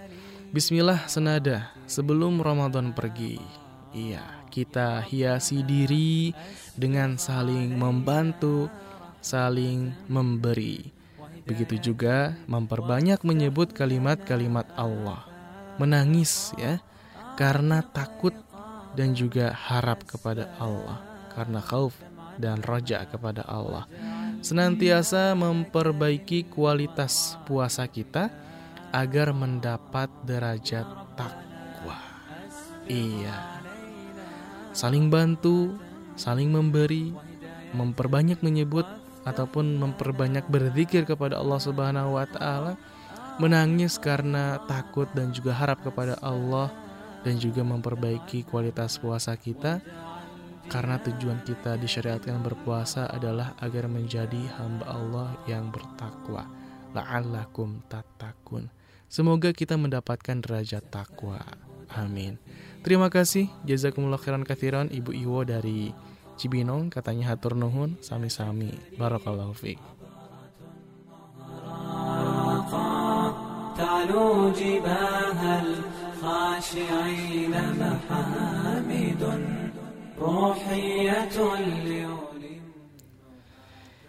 [0.54, 3.42] Bismillah senada sebelum Ramadan pergi.
[3.90, 4.22] Iya
[4.54, 6.30] kita hiasi diri
[6.78, 8.70] dengan saling membantu
[9.24, 10.92] Saling memberi.
[11.48, 15.24] Begitu juga memperbanyak menyebut kalimat-kalimat Allah.
[15.80, 16.84] Menangis ya
[17.34, 18.34] Karena takut
[18.94, 21.02] dan juga harap kepada Allah
[21.34, 21.98] Karena khauf
[22.38, 23.90] dan roja kepada Allah
[24.44, 28.28] senantiasa memperbaiki kualitas puasa kita
[28.92, 30.84] agar mendapat derajat
[31.16, 31.98] takwa.
[32.86, 33.64] Iya.
[34.76, 35.80] Saling bantu,
[36.20, 37.16] saling memberi,
[37.72, 38.84] memperbanyak menyebut
[39.24, 42.76] ataupun memperbanyak berzikir kepada Allah Subhanahu wa taala,
[43.40, 46.68] menangis karena takut dan juga harap kepada Allah
[47.27, 49.83] dan juga memperbaiki kualitas puasa kita
[50.69, 56.45] karena tujuan kita disyariatkan berpuasa adalah agar menjadi hamba Allah yang bertakwa.
[56.93, 58.69] La'allakum tatakun.
[59.09, 61.41] Semoga kita mendapatkan derajat takwa.
[61.89, 62.37] Amin.
[62.85, 63.49] Terima kasih.
[63.65, 65.97] Jazakumullah khairan kathiran Ibu Iwo dari
[66.37, 66.93] Cibinong.
[66.93, 67.97] Katanya hatur nuhun.
[68.05, 68.77] Sami-sami.
[69.01, 69.81] Barakallahu fiqh.
[73.79, 75.41] تعلو جباه
[76.23, 79.23] الخاشعين محامد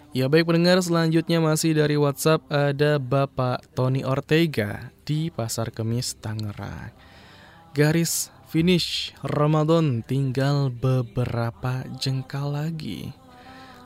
[0.10, 6.90] Ya baik pendengar selanjutnya masih dari WhatsApp ada Bapak Tony Ortega di Pasar Kemis Tangerang.
[7.78, 13.14] Garis finish Ramadan tinggal beberapa jengkal lagi.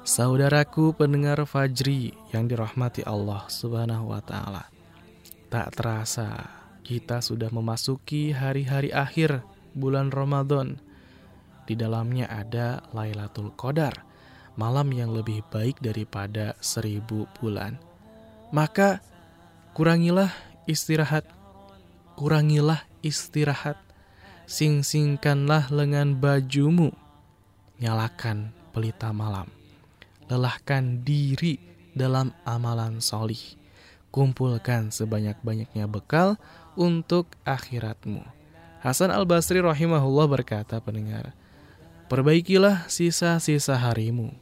[0.07, 4.71] Saudaraku pendengar Fajri yang dirahmati Allah Subhanahu wa taala.
[5.51, 6.56] Tak terasa
[6.88, 9.44] kita sudah memasuki hari-hari akhir
[9.76, 10.80] bulan Ramadan.
[11.68, 13.92] Di dalamnya ada Lailatul Qadar,
[14.56, 17.76] malam yang lebih baik daripada seribu bulan.
[18.56, 19.04] Maka
[19.76, 20.32] kurangilah
[20.64, 21.28] istirahat,
[22.16, 23.76] kurangilah istirahat,
[24.48, 26.96] sing-singkanlah lengan bajumu,
[27.84, 29.52] nyalakan pelita malam,
[30.32, 31.60] lelahkan diri
[31.92, 33.60] dalam amalan solih,
[34.08, 36.40] kumpulkan sebanyak-banyaknya bekal
[36.78, 38.22] untuk akhiratmu.
[38.78, 41.34] Hasan al-Basri rahimahullah berkata pendengar,
[42.06, 44.32] Perbaikilah sisa-sisa harimu,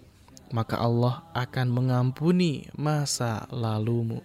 [0.54, 4.22] maka Allah akan mengampuni masa lalumu.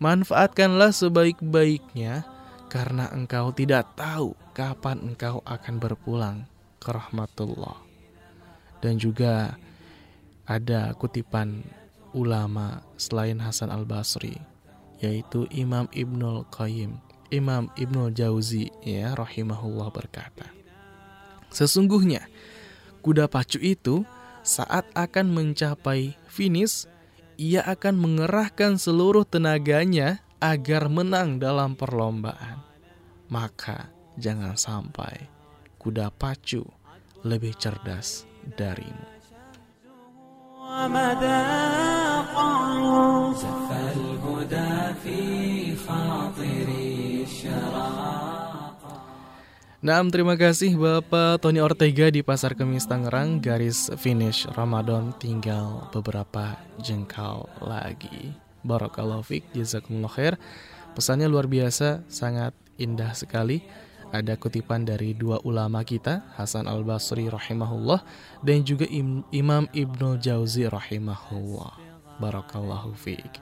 [0.00, 2.24] Manfaatkanlah sebaik-baiknya,
[2.72, 6.36] karena engkau tidak tahu kapan engkau akan berpulang
[6.80, 7.76] ke rahmatullah.
[8.80, 9.60] Dan juga
[10.48, 11.60] ada kutipan
[12.16, 14.40] ulama selain Hasan al-Basri,
[15.04, 20.50] yaitu Imam Ibnul Qayyim, Imam Ibnul Jauzi ya rahimahullah berkata,
[21.50, 22.26] Sesungguhnya
[23.02, 24.06] kuda pacu itu
[24.42, 26.86] saat akan mencapai finish,
[27.38, 32.62] ia akan mengerahkan seluruh tenaganya agar menang dalam perlombaan.
[33.30, 35.28] Maka jangan sampai
[35.78, 36.66] kuda pacu
[37.22, 38.26] lebih cerdas
[38.58, 39.20] darimu.
[49.80, 53.40] Nah, terima kasih Bapak Tony Ortega di Pasar Kemis Tangerang.
[53.40, 58.36] Garis finish Ramadan tinggal beberapa jengkal lagi.
[58.60, 60.34] Barakallahu fiq, jazakumullah khair.
[60.92, 63.64] Pesannya luar biasa, sangat indah sekali.
[64.12, 68.04] Ada kutipan dari dua ulama kita, Hasan Al-Basri rahimahullah
[68.44, 68.84] dan juga
[69.32, 71.78] Imam Ibnu Jauzi rahimahullah.
[72.20, 73.40] Barakallahu fiq.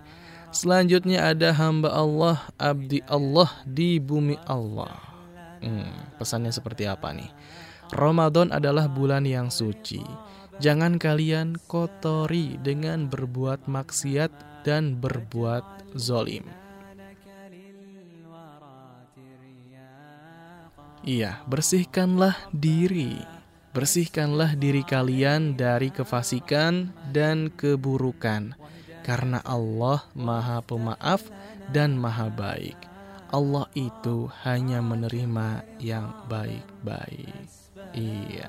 [0.49, 4.97] Selanjutnya ada hamba Allah, abdi Allah di bumi Allah.
[5.61, 7.29] Hmm, pesannya seperti apa nih?
[7.93, 10.01] Ramadan adalah bulan yang suci.
[10.59, 16.43] Jangan kalian kotori dengan berbuat maksiat dan berbuat zolim.
[21.07, 23.17] Iya, bersihkanlah diri.
[23.73, 28.59] Bersihkanlah diri kalian dari kefasikan dan keburukan.
[29.09, 31.25] Karena Allah maha pemaaf
[31.73, 32.77] dan maha baik.
[33.33, 37.49] Allah itu hanya menerima yang baik-baik.
[37.97, 38.49] Iya,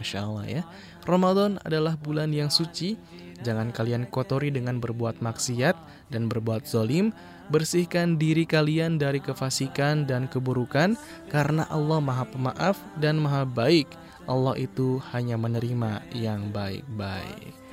[0.00, 0.62] Masya Allah ya.
[1.04, 2.96] Ramadan adalah bulan yang suci.
[3.44, 5.76] Jangan kalian kotori dengan berbuat maksiat
[6.08, 7.12] dan berbuat zolim.
[7.52, 10.96] Bersihkan diri kalian dari kefasikan dan keburukan
[11.28, 13.92] karena Allah maha pemaaf dan maha baik.
[14.28, 17.67] Allah itu hanya menerima yang baik-baik.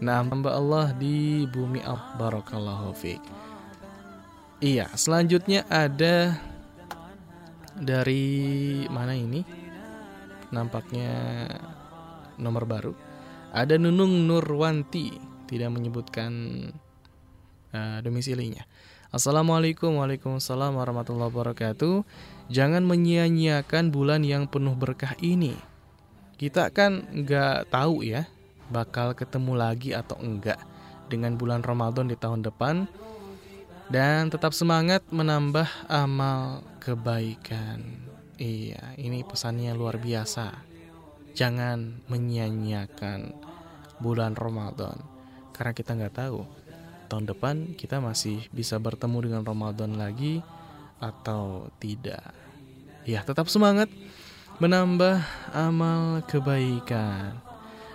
[0.00, 3.20] Nah, hamba Allah di bumi al barakallahu fiqh.
[4.64, 6.40] Iya, selanjutnya ada
[7.76, 9.44] dari mana ini?
[10.56, 11.12] Nampaknya
[12.40, 12.92] nomor baru.
[13.52, 16.32] Ada Nunung Nurwanti, tidak menyebutkan
[17.76, 18.64] uh, domisilinya.
[19.10, 22.06] Assalamualaikum Waalaikumsalam warahmatullahi wabarakatuh
[22.46, 25.58] Jangan menyia-nyiakan bulan yang penuh berkah ini
[26.38, 28.30] Kita kan nggak tahu ya
[28.70, 30.62] Bakal ketemu lagi atau enggak
[31.10, 32.86] Dengan bulan Ramadan di tahun depan
[33.90, 37.82] dan tetap semangat menambah amal kebaikan.
[38.38, 40.62] Iya, ini pesannya luar biasa.
[41.34, 43.34] Jangan menyia-nyiakan
[43.98, 44.94] bulan Ramadan.
[45.50, 46.46] Karena kita nggak tahu
[47.10, 50.38] tahun depan kita masih bisa bertemu dengan Ramadan lagi
[51.02, 52.30] atau tidak.
[53.02, 53.90] Ya, tetap semangat
[54.62, 55.18] menambah
[55.50, 57.49] amal kebaikan.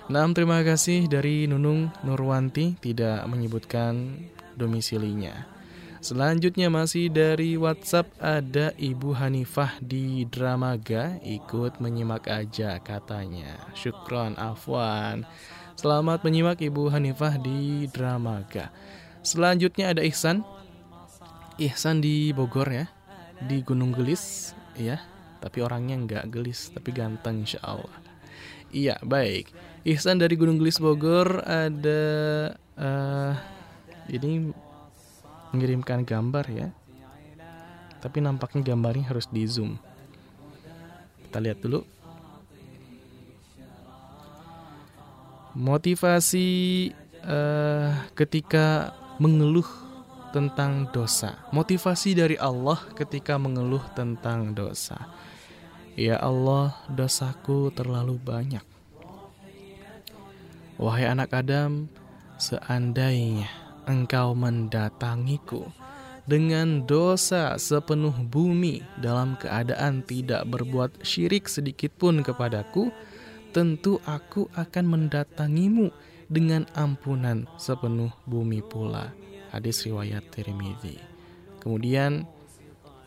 [0.06, 4.22] Nah, terima kasih dari Nunung Nurwanti tidak menyebutkan
[4.54, 5.50] domisilinya.
[5.98, 13.58] Selanjutnya masih dari WhatsApp ada Ibu Hanifah di Dramaga ikut menyimak aja katanya.
[13.74, 15.26] Syukron Afwan.
[15.74, 18.70] Selamat menyimak Ibu Hanifah di Dramaga.
[19.26, 20.46] Selanjutnya ada Ihsan.
[21.58, 22.86] Ihsan di Bogor ya.
[23.42, 25.02] Di Gunung Gelis ya.
[25.42, 27.98] Tapi orangnya nggak gelis tapi ganteng insya Allah.
[28.70, 29.50] Iya baik.
[29.86, 32.02] Ihsan dari Gunung Gelis Bogor ada
[32.74, 33.38] uh,
[34.10, 34.50] ini
[35.54, 36.74] mengirimkan gambar ya.
[38.02, 39.78] Tapi nampaknya gambarnya harus di zoom.
[41.30, 41.86] Kita lihat dulu.
[45.54, 46.50] Motivasi
[47.22, 48.90] uh, ketika
[49.22, 49.70] mengeluh
[50.34, 51.46] tentang dosa.
[51.54, 54.98] Motivasi dari Allah ketika mengeluh tentang dosa.
[55.94, 58.75] Ya Allah, dosaku terlalu banyak.
[60.76, 61.88] Wahai anak Adam,
[62.36, 63.48] seandainya
[63.88, 65.72] engkau mendatangiku
[66.28, 72.92] dengan dosa sepenuh bumi dalam keadaan tidak berbuat syirik sedikit pun kepadaku,
[73.56, 75.96] tentu aku akan mendatangimu
[76.28, 79.16] dengan ampunan sepenuh bumi pula.
[79.56, 81.00] Hadis riwayat Tirmidzi.
[81.64, 82.28] Kemudian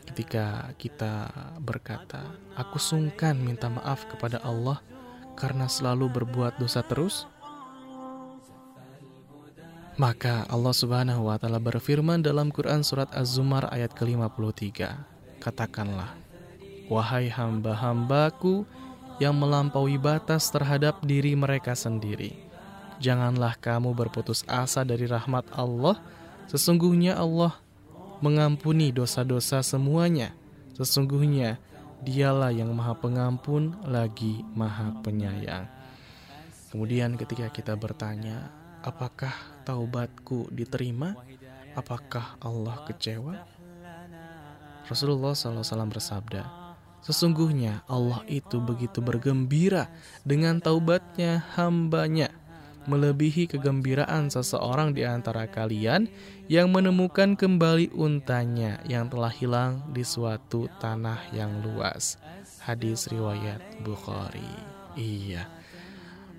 [0.08, 1.28] ketika kita
[1.60, 2.24] berkata,
[2.56, 4.80] aku sungkan minta maaf kepada Allah
[5.36, 7.28] karena selalu berbuat dosa terus,
[9.99, 14.94] maka Allah Subhanahu wa taala berfirman dalam Quran surat Az-Zumar ayat ke-53.
[15.42, 16.14] Katakanlah,
[16.86, 18.62] wahai hamba-hambaku
[19.18, 22.38] yang melampaui batas terhadap diri mereka sendiri.
[23.03, 25.99] Janganlah kamu berputus asa dari rahmat Allah.
[26.46, 27.59] Sesungguhnya Allah
[28.22, 30.34] mengampuni dosa-dosa semuanya.
[30.78, 31.59] Sesungguhnya
[31.99, 35.66] Dialah yang Maha Pengampun lagi Maha Penyayang.
[36.70, 38.55] Kemudian ketika kita bertanya,
[38.89, 39.36] apakah
[39.68, 41.12] taubatku diterima?
[41.76, 43.45] Apakah Allah kecewa?
[44.89, 46.43] Rasulullah SAW bersabda,
[47.05, 49.86] Sesungguhnya Allah itu begitu bergembira
[50.26, 52.32] dengan taubatnya hambanya,
[52.89, 56.09] melebihi kegembiraan seseorang di antara kalian
[56.51, 62.16] yang menemukan kembali untanya yang telah hilang di suatu tanah yang luas.
[62.64, 64.53] Hadis riwayat Bukhari.
[64.99, 65.57] Iya.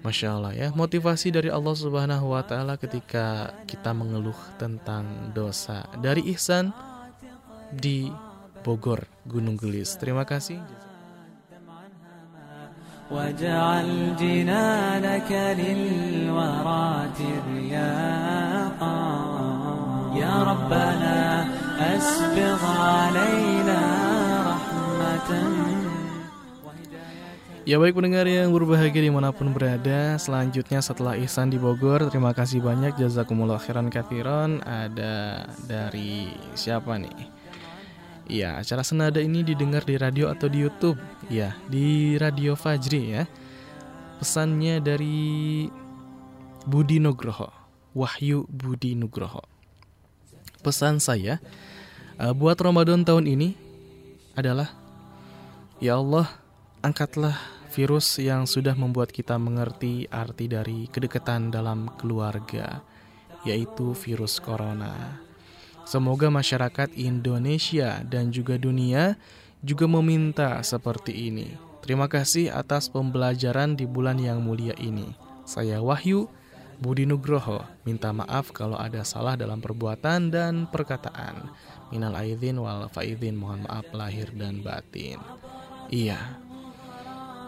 [0.04, 6.28] Masya Allah ya, motivasi dari Allah Subhanahu wa Ta'ala ketika kita mengeluh tentang dosa dari
[6.36, 6.76] Ihsan
[7.72, 8.12] di
[8.60, 9.96] Bogor, Gunung Gelis.
[9.96, 10.60] Terima kasih.
[13.10, 15.30] واجعل جنانك
[15.60, 18.96] للورى ترياقا
[20.16, 21.46] يا ربنا
[21.78, 23.80] أسبغ علينا
[24.46, 25.30] رحمة
[27.69, 30.17] Ya baik pendengar yang berbahagia di mana pun berada.
[30.17, 32.97] Selanjutnya setelah Ihsan di Bogor Terima kasih banyak.
[32.97, 37.29] Jazakumullah khairan kathiron Ada dari siapa nih?
[38.25, 40.97] Iya acara senada ini didengar di radio atau di Youtube?
[41.29, 43.29] Ya di Radio Fajri ya.
[44.17, 45.69] Pesannya dari
[46.65, 47.53] Budi Nugroho.
[47.93, 49.45] Wahyu Budi Nugroho.
[50.65, 51.37] Pesan saya
[52.17, 53.53] uh, Buat Ramadan tahun ini
[54.33, 54.73] Adalah
[55.77, 56.33] Ya Allah
[56.81, 62.81] Angkatlah virus yang sudah membuat kita mengerti arti dari kedekatan dalam keluarga,
[63.45, 65.21] yaitu virus corona.
[65.85, 69.17] Semoga masyarakat Indonesia dan juga dunia
[69.65, 71.57] juga meminta seperti ini.
[71.81, 75.15] Terima kasih atas pembelajaran di bulan yang mulia ini.
[75.49, 76.29] Saya Wahyu
[76.79, 81.51] Budi Nugroho, minta maaf kalau ada salah dalam perbuatan dan perkataan.
[81.89, 85.17] Minal aidin wal faidin, mohon maaf lahir dan batin.
[85.89, 86.39] Iya,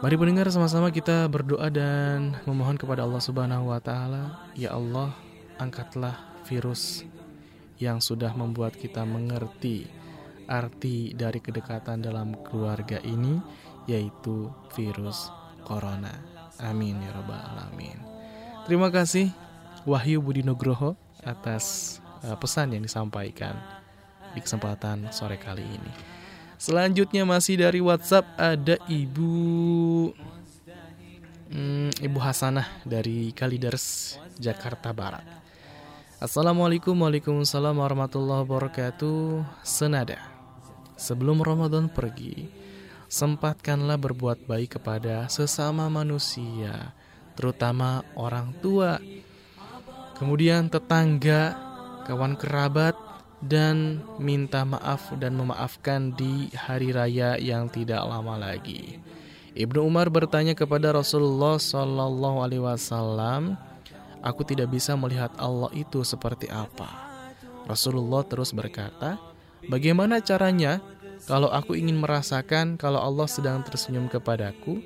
[0.02, 5.14] Mari pendengar sama-sama kita berdoa dan memohon kepada Allah Subhanahu wa taala, ya Allah,
[5.62, 7.06] angkatlah virus
[7.78, 9.86] yang sudah membuat kita mengerti
[10.50, 13.38] arti dari kedekatan dalam keluarga ini
[13.86, 15.30] yaitu virus
[15.62, 16.18] corona.
[16.58, 18.02] Amin ya rabbal alamin.
[18.66, 19.30] Terima kasih
[19.86, 23.54] Wahyu Budi Nugroho atas uh, pesan yang disampaikan
[24.34, 26.21] di kesempatan sore kali ini.
[26.62, 29.34] Selanjutnya masih dari WhatsApp ada Ibu
[31.50, 35.26] hmm, Ibu Hasanah dari Kaliders Jakarta Barat.
[36.22, 39.42] Assalamualaikum Waalaikumsalam warahmatullahi wabarakatuh.
[39.66, 40.22] Senada.
[41.02, 42.46] Sebelum Ramadan pergi,
[43.10, 46.94] sempatkanlah berbuat baik kepada sesama manusia,
[47.34, 49.02] terutama orang tua.
[50.14, 51.58] Kemudian tetangga,
[52.06, 52.94] kawan kerabat,
[53.42, 59.02] dan minta maaf dan memaafkan di hari raya yang tidak lama lagi.
[59.52, 63.60] Ibnu Umar bertanya kepada Rasulullah Shallallahu Alaihi Wasallam,
[64.24, 66.88] aku tidak bisa melihat Allah itu seperti apa.
[67.68, 69.20] Rasulullah terus berkata,
[69.68, 70.80] bagaimana caranya
[71.28, 74.80] kalau aku ingin merasakan kalau Allah sedang tersenyum kepadaku?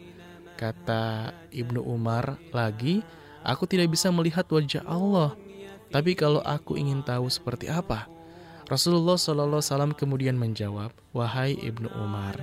[0.56, 3.04] Kata Ibnu Umar lagi,
[3.44, 5.36] aku tidak bisa melihat wajah Allah.
[5.92, 8.15] Tapi kalau aku ingin tahu seperti apa,
[8.66, 12.42] Rasulullah SAW kemudian menjawab, Wahai Ibnu Umar,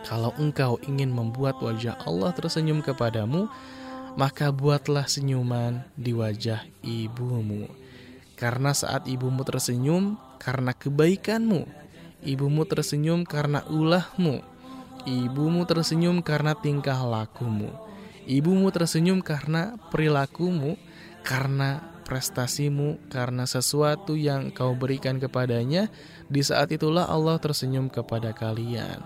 [0.00, 3.44] kalau engkau ingin membuat wajah Allah tersenyum kepadamu,
[4.16, 7.68] maka buatlah senyuman di wajah ibumu.
[8.32, 11.68] Karena saat ibumu tersenyum karena kebaikanmu,
[12.24, 14.40] ibumu tersenyum karena ulahmu,
[15.04, 17.68] ibumu tersenyum karena tingkah lakumu,
[18.24, 20.80] ibumu tersenyum karena perilakumu,
[21.20, 25.86] karena prestasimu karena sesuatu yang kau berikan kepadanya,
[26.26, 28.98] di saat itulah Allah tersenyum kepada kalian.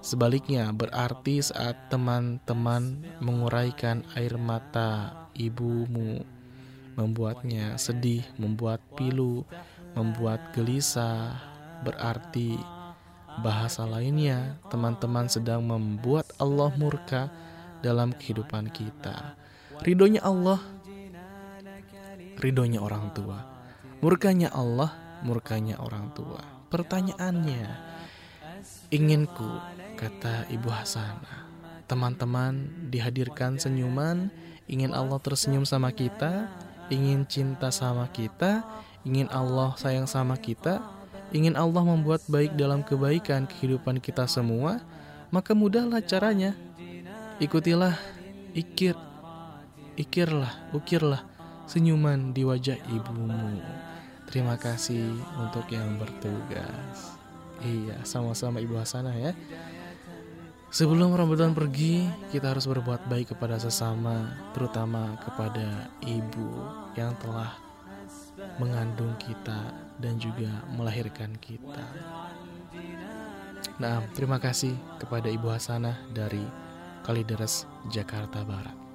[0.00, 6.24] Sebaliknya, berarti saat teman-teman menguraikan air mata ibumu,
[6.96, 9.44] membuatnya sedih, membuat pilu,
[9.92, 11.36] membuat gelisah,
[11.84, 12.56] berarti
[13.44, 17.28] bahasa lainnya teman-teman sedang membuat Allah murka
[17.84, 19.36] dalam kehidupan kita.
[19.80, 20.60] Ridhonya Allah,
[22.40, 23.38] ridhonya orang tua.
[24.00, 26.40] Murkanya Allah, murkanya orang tua.
[26.72, 27.68] Pertanyaannya,
[28.88, 29.50] inginku,
[30.00, 31.46] kata Ibu Hasanah,
[31.84, 34.32] teman-teman dihadirkan senyuman,
[34.64, 36.48] ingin Allah tersenyum sama kita,
[36.88, 38.64] ingin cinta sama kita,
[39.04, 40.80] ingin Allah sayang sama kita,
[41.36, 44.80] ingin Allah membuat baik dalam kebaikan kehidupan kita semua,
[45.28, 46.56] maka mudahlah caranya.
[47.40, 47.96] Ikutilah,
[48.52, 48.96] ikir,
[49.96, 51.29] ikirlah, ukirlah
[51.70, 53.62] senyuman di wajah ibumu.
[54.26, 57.14] Terima kasih untuk yang bertugas.
[57.62, 59.30] Iya, sama-sama Ibu Hasanah ya.
[60.74, 66.50] Sebelum Ramadan pergi, kita harus berbuat baik kepada sesama, terutama kepada ibu
[66.98, 67.54] yang telah
[68.58, 71.86] mengandung kita dan juga melahirkan kita.
[73.82, 76.42] Nah, terima kasih kepada Ibu Hasanah dari
[77.02, 78.89] Kalideres, Jakarta Barat.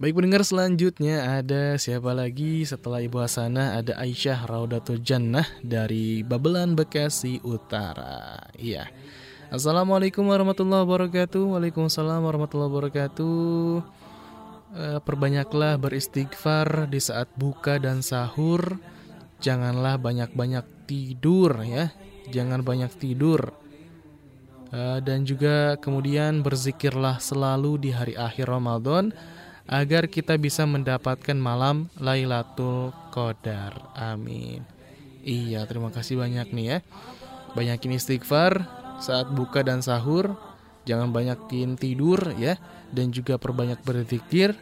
[0.00, 6.72] Baik pendengar selanjutnya ada siapa lagi setelah Ibu Hasanah ada Aisyah Raudatul Jannah dari Babelan
[6.72, 8.48] Bekasi Utara.
[8.56, 8.88] Iya.
[9.52, 11.52] Assalamualaikum warahmatullahi wabarakatuh.
[11.52, 13.36] Waalaikumsalam warahmatullahi wabarakatuh.
[14.72, 18.80] E, perbanyaklah beristighfar di saat buka dan sahur.
[19.44, 21.92] Janganlah banyak-banyak tidur ya.
[22.32, 23.52] Jangan banyak tidur.
[24.72, 29.12] E, dan juga kemudian berzikirlah selalu di hari akhir Ramadan
[29.70, 33.94] agar kita bisa mendapatkan malam Lailatul Qadar.
[33.94, 34.66] Amin.
[35.22, 36.78] Iya, terima kasih banyak nih ya.
[37.54, 38.66] Banyakin istighfar
[38.98, 40.34] saat buka dan sahur.
[40.90, 42.58] Jangan banyakin tidur ya
[42.90, 44.58] dan juga perbanyak berzikir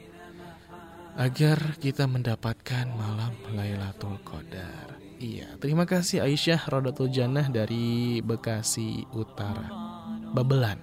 [1.16, 5.00] agar kita mendapatkan malam Lailatul Qadar.
[5.18, 9.66] Iya, terima kasih Aisyah Rodatul Jannah dari Bekasi Utara.
[10.36, 10.78] Babelan.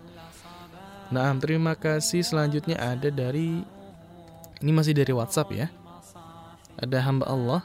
[1.13, 3.74] Nah, terima kasih selanjutnya ada dari
[4.63, 5.67] ini masih dari WhatsApp ya.
[6.79, 7.61] Ada hamba Allah.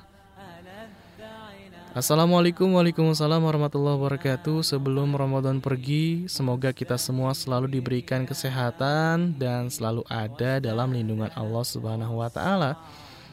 [1.91, 10.07] Assalamualaikum Waalaikumsalam warahmatullahi wabarakatuh Sebelum Ramadan pergi Semoga kita semua selalu diberikan kesehatan Dan selalu
[10.07, 12.79] ada dalam lindungan Allah subhanahu wa ta'ala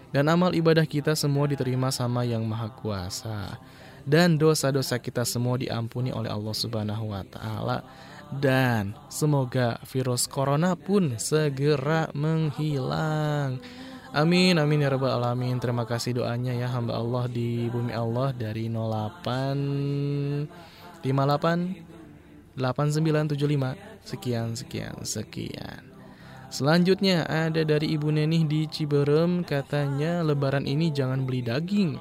[0.10, 3.62] Dan amal ibadah kita semua diterima sama yang maha kuasa
[4.10, 7.86] Dan dosa-dosa kita semua diampuni oleh Allah subhanahu wa ta'ala
[8.34, 13.64] dan semoga virus corona pun segera menghilang.
[14.16, 15.60] Amin amin ya rabbal alamin.
[15.60, 25.06] Terima kasih doanya ya hamba Allah di bumi Allah dari 08 58 8975 sekian sekian
[25.06, 25.84] sekian.
[26.48, 32.00] Selanjutnya ada dari Ibu Nenih di Ciberem katanya lebaran ini jangan beli daging.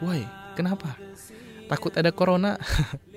[0.00, 0.24] Woi,
[0.56, 0.96] kenapa?
[1.68, 2.56] Takut ada corona?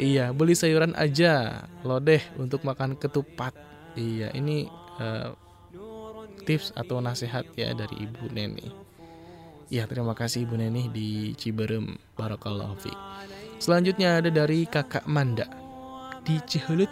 [0.00, 3.52] Iya, beli sayuran aja, lodeh untuk makan ketupat.
[3.92, 4.64] Iya, ini
[4.96, 5.36] uh,
[6.48, 8.72] tips atau nasihat ya dari Ibu Neni.
[9.68, 12.00] Iya, terima kasih Ibu Neni di Ciberem.
[12.16, 12.96] Barakallahu fiik.
[13.60, 15.44] Selanjutnya ada dari Kakak Manda
[16.24, 16.88] di Cihulut.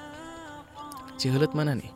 [1.16, 1.89] Cihulut mana nih?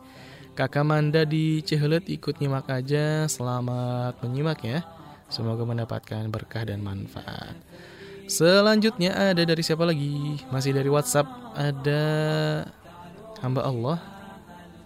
[0.57, 3.29] Kakak Manda di Cihulut ikut nyimak aja.
[3.29, 4.81] Selamat menyimak ya.
[5.29, 7.53] Semoga mendapatkan berkah dan manfaat.
[8.27, 10.39] Selanjutnya ada dari siapa lagi?
[10.47, 12.03] Masih dari WhatsApp ada
[13.43, 13.97] hamba Allah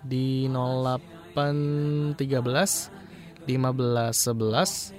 [0.02, 2.18] di 0813
[3.46, 4.98] 1511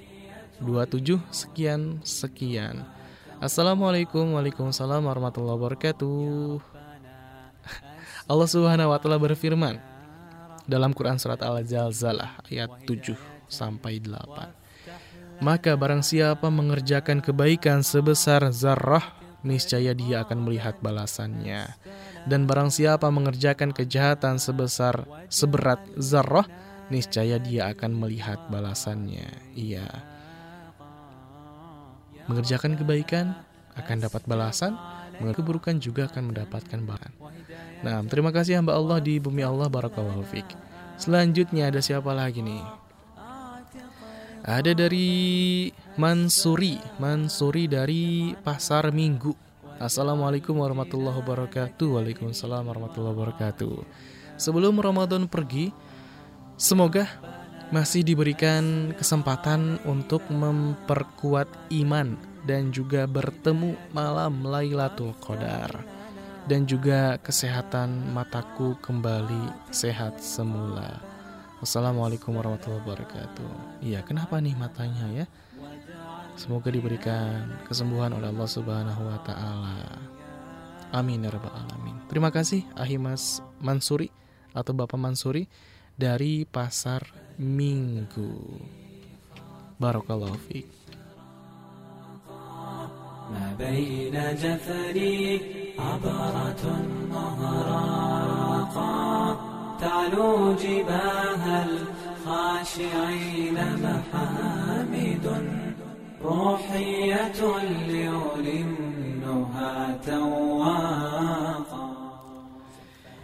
[0.59, 2.83] 27 sekian sekian.
[3.39, 6.59] Assalamualaikum Waalaikumsalam warahmatullahi wabarakatuh.
[8.31, 9.79] Allah Subhanahu wa taala berfirman
[10.67, 13.15] dalam Quran surat Al-Zalzalah ayat 7
[13.47, 14.58] sampai 8.
[15.39, 19.15] Maka barang siapa mengerjakan kebaikan sebesar zarrah,
[19.47, 21.79] niscaya dia akan melihat balasannya.
[22.27, 26.45] Dan barang siapa mengerjakan kejahatan sebesar seberat zarrah,
[26.91, 29.31] niscaya dia akan melihat balasannya.
[29.55, 29.87] Iya.
[32.27, 33.33] Mengerjakan kebaikan
[33.79, 34.75] akan dapat balasan,
[35.23, 37.15] keburukan juga akan mendapatkan balasan.
[37.87, 40.51] Nah, terima kasih hamba Allah di bumi Allah barakallahu fiik.
[40.99, 42.88] Selanjutnya ada siapa lagi nih?
[44.49, 45.69] Ada dari
[46.01, 49.37] Mansuri, Mansuri dari Pasar Minggu.
[49.77, 52.01] Assalamualaikum warahmatullahi wabarakatuh.
[52.01, 53.85] Waalaikumsalam warahmatullahi wabarakatuh.
[54.41, 55.69] Sebelum Ramadan pergi,
[56.57, 57.05] semoga
[57.69, 62.17] masih diberikan kesempatan untuk memperkuat iman
[62.49, 65.85] dan juga bertemu malam Lailatul Qadar
[66.49, 71.08] dan juga kesehatan mataku kembali sehat semula.
[71.64, 73.80] Wassalamualaikum warahmatullahi wabarakatuh.
[73.80, 75.26] Iya, kenapa nih matanya ya?
[76.36, 79.88] Semoga diberikan kesembuhan oleh Allah Subhanahu wa taala.
[80.92, 81.98] Amin ya rabbal alamin.
[82.12, 84.12] Terima kasih Ahimas Mansuri
[84.52, 85.48] atau Bapak Mansuri
[85.96, 87.08] dari Pasar
[87.40, 88.60] Minggu.
[89.80, 90.84] Barakallahu fiik.
[93.34, 95.42] ما بين جفري
[95.80, 96.64] عبرة
[97.10, 98.94] مهراقا
[99.84, 105.26] تعلو جباه الخاشعين محامد
[106.24, 107.40] روحية
[107.90, 109.76] لأولي النهى
[110.08, 111.84] تواقا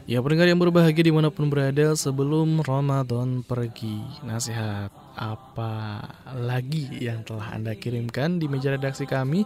[0.10, 6.02] Ya pendengar yang berbahagia dimanapun berada sebelum Ramadan pergi Nasihat apa
[6.34, 9.46] lagi yang telah Anda kirimkan di meja redaksi kami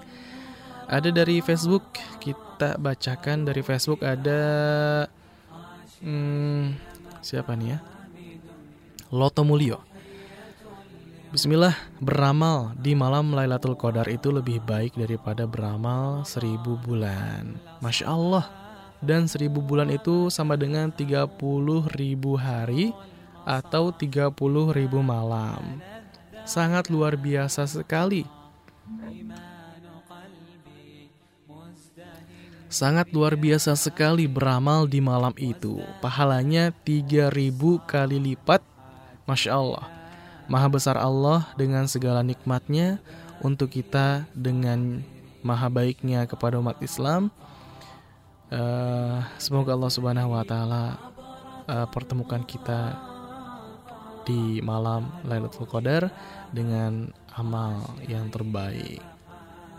[0.88, 1.84] Ada dari Facebook
[2.24, 4.42] Kita bacakan dari Facebook ada
[6.00, 6.87] hmm,
[7.21, 7.79] Siapa nih ya
[9.15, 9.81] Loto Mulyo
[11.29, 18.69] Bismillah beramal di malam Lailatul Qadar itu lebih baik daripada beramal seribu bulan Masya Allah
[18.99, 21.39] dan seribu bulan itu sama dengan 30
[21.95, 22.91] ribu hari
[23.49, 24.35] atau 30
[24.77, 25.81] ribu malam.
[26.45, 28.27] Sangat luar biasa sekali.
[32.69, 35.81] Sangat luar biasa sekali beramal di malam itu.
[36.05, 37.33] Pahalanya 3000
[37.89, 38.61] kali lipat.
[39.25, 39.89] Masya Allah.
[40.49, 43.01] Maha besar Allah dengan segala nikmatnya
[43.45, 45.05] untuk kita dengan
[45.45, 47.29] maha baiknya kepada umat Islam
[48.49, 50.97] Uh, semoga Allah Subhanahu wa taala
[51.69, 52.97] uh, pertemukan kita
[54.25, 56.09] di malam Lailatul Qadar
[56.49, 59.05] dengan amal yang terbaik.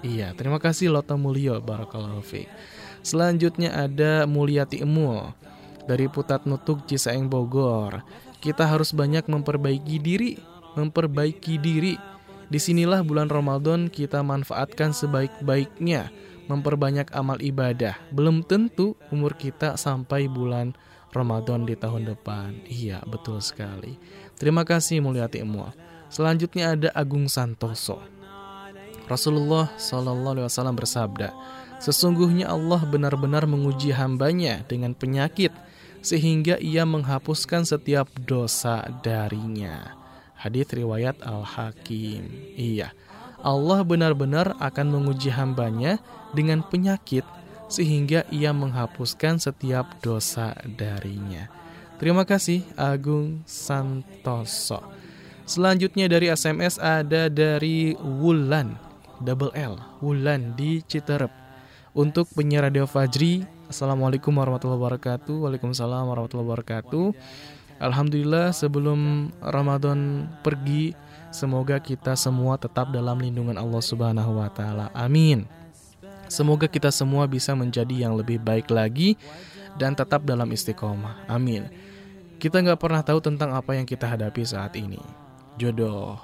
[0.06, 2.22] Iya, terima kasih Lota Mulyo barakallahu.
[3.10, 5.34] Selanjutnya ada Mulyati Emul
[5.90, 8.06] dari Putat Nutuk Cisaeng Bogor.
[8.38, 10.38] Kita harus banyak memperbaiki diri,
[10.78, 11.98] memperbaiki diri.
[12.54, 16.14] Di sinilah bulan Ramadan kita manfaatkan sebaik-baiknya
[16.54, 17.98] memperbanyak amal ibadah.
[18.14, 20.78] Belum tentu umur kita sampai bulan
[21.10, 22.62] Ramadan di tahun depan.
[22.70, 23.98] Iya, betul sekali.
[24.38, 25.74] Terima kasih Mulyati Emul.
[26.14, 28.06] Selanjutnya ada Agung Santoso.
[29.10, 31.34] Rasulullah Shallallahu Alaihi Wasallam bersabda,
[31.80, 35.52] sesungguhnya Allah benar-benar menguji hambanya dengan penyakit
[36.00, 39.96] sehingga ia menghapuskan setiap dosa darinya.
[40.40, 42.32] Hadits riwayat Al Hakim.
[42.56, 42.96] Iya,
[43.44, 46.00] Allah benar-benar akan menguji hambanya
[46.32, 47.28] dengan penyakit
[47.68, 51.52] sehingga ia menghapuskan setiap dosa darinya.
[52.00, 54.80] Terima kasih Agung Santoso.
[55.44, 58.80] Selanjutnya dari SMS ada dari Wulan
[59.20, 61.49] double L Wulan di Citerep.
[61.90, 65.42] Untuk penyiar radio Fajri, Assalamualaikum warahmatullahi wabarakatuh.
[65.42, 67.06] Waalaikumsalam warahmatullahi wabarakatuh.
[67.82, 70.94] Alhamdulillah sebelum Ramadan pergi,
[71.34, 74.94] semoga kita semua tetap dalam lindungan Allah Subhanahu wa taala.
[74.94, 75.50] Amin.
[76.30, 79.18] Semoga kita semua bisa menjadi yang lebih baik lagi
[79.82, 81.26] dan tetap dalam istiqomah.
[81.26, 81.74] Amin.
[82.38, 85.02] Kita nggak pernah tahu tentang apa yang kita hadapi saat ini.
[85.58, 86.22] Jodoh,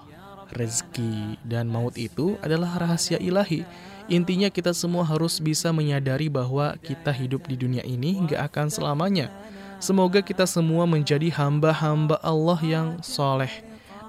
[0.53, 3.65] rezeki, dan maut itu adalah rahasia ilahi.
[4.05, 9.33] Intinya kita semua harus bisa menyadari bahwa kita hidup di dunia ini nggak akan selamanya.
[9.81, 13.51] Semoga kita semua menjadi hamba-hamba Allah yang soleh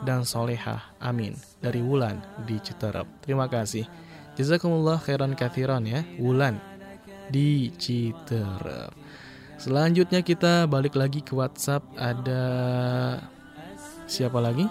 [0.04, 0.84] dan solehah.
[1.00, 1.34] Amin.
[1.64, 3.08] Dari Wulan di Citerep.
[3.24, 3.88] Terima kasih.
[4.36, 6.60] Jazakumullah khairan kathiran ya Wulan
[7.32, 8.92] di Citerep
[9.56, 12.44] Selanjutnya kita balik lagi ke WhatsApp Ada
[14.04, 14.68] siapa lagi?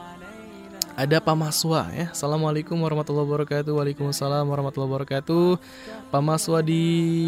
[0.96, 5.60] Ada Pak Maswa ya Assalamualaikum warahmatullahi wabarakatuh Waalaikumsalam warahmatullahi wabarakatuh
[6.08, 6.84] Pak Maswa di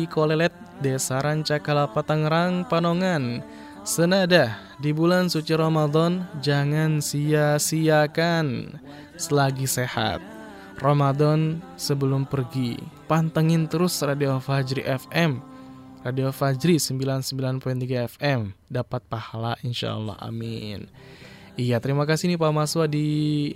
[0.07, 3.43] Kolelet Desa Rancakalapa Tangerang Panongan
[3.83, 8.79] Senada di bulan suci Ramadan Jangan sia-siakan
[9.19, 10.37] Selagi sehat
[10.77, 12.77] Ramadan sebelum pergi.
[13.09, 15.41] Pantengin terus Radio Fajri FM.
[16.05, 17.65] Radio Fajri 99.3
[18.13, 18.53] FM.
[18.69, 20.13] Dapat pahala insya Allah.
[20.21, 20.85] Amin.
[21.57, 23.49] Iya, terima kasih nih Pak Maswa di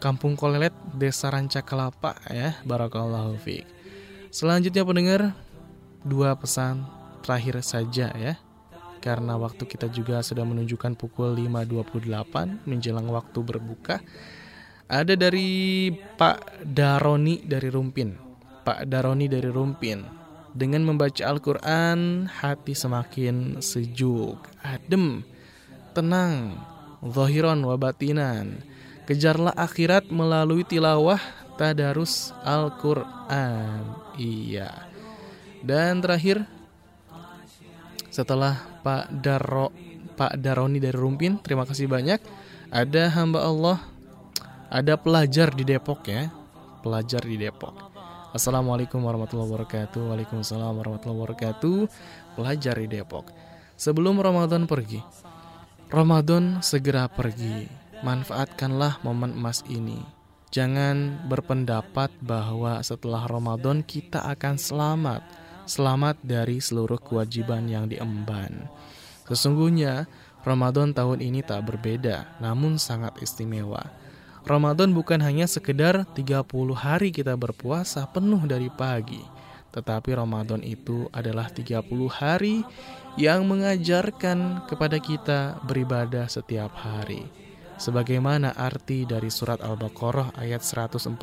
[0.00, 2.56] Kampung Kolelet, Desa Ranca Kelapa ya.
[2.64, 3.68] Barakallahu fiik.
[4.32, 5.36] Selanjutnya pendengar,
[6.00, 6.80] dua pesan
[7.20, 8.40] terakhir saja ya.
[9.04, 14.00] Karena waktu kita juga sudah menunjukkan pukul 5.28 menjelang waktu berbuka.
[14.88, 18.16] Ada dari Pak Daroni dari Rumpin.
[18.64, 20.08] Pak Daroni dari Rumpin.
[20.56, 25.20] Dengan membaca Al-Quran, hati semakin sejuk, adem,
[25.92, 26.56] tenang,
[27.04, 28.60] zahiran wabatinan.
[29.08, 31.18] Kejarlah akhirat melalui tilawah
[31.58, 33.82] tadarus Al-Quran.
[34.14, 34.86] Iya.
[35.60, 36.46] Dan terakhir,
[38.08, 39.74] setelah Pak Daro,
[40.14, 42.22] Pak Daroni dari Rumpin, terima kasih banyak.
[42.70, 43.82] Ada hamba Allah
[44.70, 46.30] ada pelajar di Depok ya
[46.80, 47.76] pelajar di Depok.
[48.32, 50.00] Assalamualaikum warahmatullahi wabarakatuh.
[50.10, 51.78] Waalaikumsalam warahmatullahi wabarakatuh.
[52.40, 53.28] Pelajar di Depok.
[53.76, 55.00] Sebelum Ramadan pergi,
[55.90, 57.66] Ramadan segera pergi.
[58.06, 59.98] Manfaatkanlah momen emas ini.
[60.54, 65.26] Jangan berpendapat bahwa setelah Ramadan kita akan selamat,
[65.66, 68.70] selamat dari seluruh kewajiban yang diemban.
[69.26, 70.06] Sesungguhnya
[70.46, 73.90] Ramadan tahun ini tak berbeda, namun sangat istimewa.
[74.46, 79.26] Ramadan bukan hanya sekedar 30 hari kita berpuasa penuh dari pagi,
[79.74, 82.62] tetapi Ramadan itu adalah 30 hari
[83.18, 87.26] yang mengajarkan kepada kita beribadah setiap hari.
[87.80, 91.16] Sebagaimana arti dari surat Al-Baqarah ayat 148.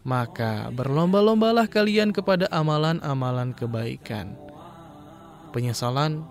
[0.00, 4.36] Maka berlomba-lombalah kalian kepada amalan-amalan kebaikan.
[5.56, 6.24] Penyesalan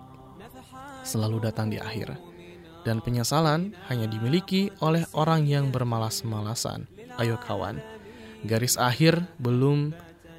[1.02, 2.14] selalu datang di akhir.
[2.86, 6.88] Dan penyesalan hanya dimiliki oleh orang yang bermalas-malasan.
[7.20, 7.82] Ayo kawan,
[8.46, 9.92] garis akhir belum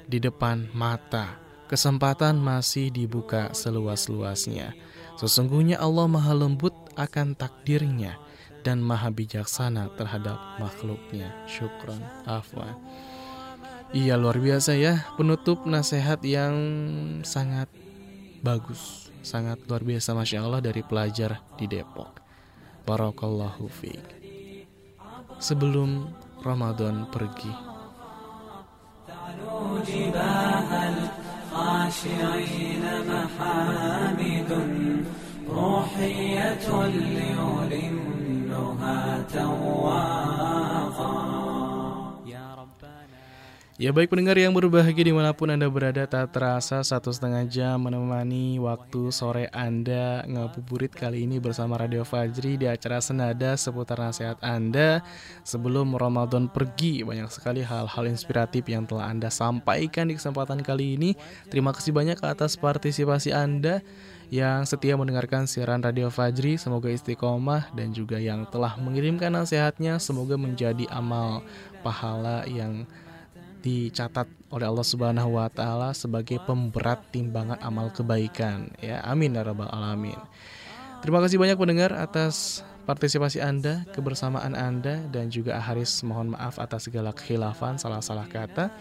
[0.08, 1.41] di depan mata.
[1.72, 4.76] Kesempatan masih dibuka seluas-luasnya.
[5.16, 8.20] Sesungguhnya Allah maha lembut akan takdirnya
[8.60, 11.32] dan maha bijaksana terhadap makhluknya.
[11.48, 12.76] Syukron, afwan.
[13.96, 16.56] Iya luar biasa ya penutup nasihat yang
[17.24, 17.72] sangat
[18.40, 22.24] bagus sangat luar biasa Masya Allah dari pelajar di Depok
[22.88, 24.08] Barakallahu fiqh
[25.36, 26.08] Sebelum
[26.40, 27.52] Ramadan pergi
[31.54, 34.50] خاشعين محامد
[35.48, 37.71] روحية لأولي
[43.82, 47.82] Ya baik pendengar yang berbahagia di mana pun Anda berada Tak terasa satu setengah jam
[47.82, 54.38] menemani waktu sore Anda Ngabuburit kali ini bersama Radio Fajri Di acara Senada seputar nasihat
[54.38, 55.02] Anda.
[55.42, 61.18] Sebelum Ramadan pergi Banyak sekali hal-hal inspiratif yang telah Anda sampaikan di kesempatan kali ini.
[61.50, 63.82] Terima kasih banyak atas partisipasi Anda
[64.30, 66.54] yang setia mendengarkan siaran Radio Fajri.
[66.54, 71.42] Semoga istiqomah dan juga yang telah mengirimkan nasihatnya Semoga menjadi amal
[71.82, 72.86] pahala yang
[73.62, 78.74] dicatat oleh Allah Subhanahu wa taala sebagai pemberat timbangan amal kebaikan.
[78.82, 80.18] Ya amin ya rabbal alamin.
[81.00, 86.90] Terima kasih banyak pendengar atas partisipasi Anda kebersamaan Anda dan juga Haris mohon maaf atas
[86.90, 88.74] segala kekhilafan salah-salah kata.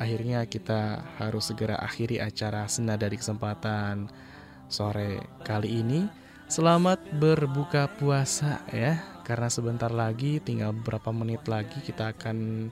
[0.00, 4.08] Akhirnya kita harus segera akhiri acara senada dari kesempatan
[4.70, 6.06] sore kali ini.
[6.50, 12.66] Selamat berbuka puasa ya karena sebentar lagi tinggal beberapa menit lagi kita akan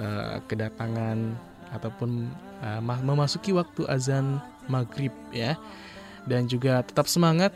[0.00, 1.36] uh, kedatangan
[1.72, 2.30] ataupun
[2.62, 4.38] uh, memasuki waktu azan
[4.70, 5.58] maghrib ya
[6.26, 7.54] dan juga tetap semangat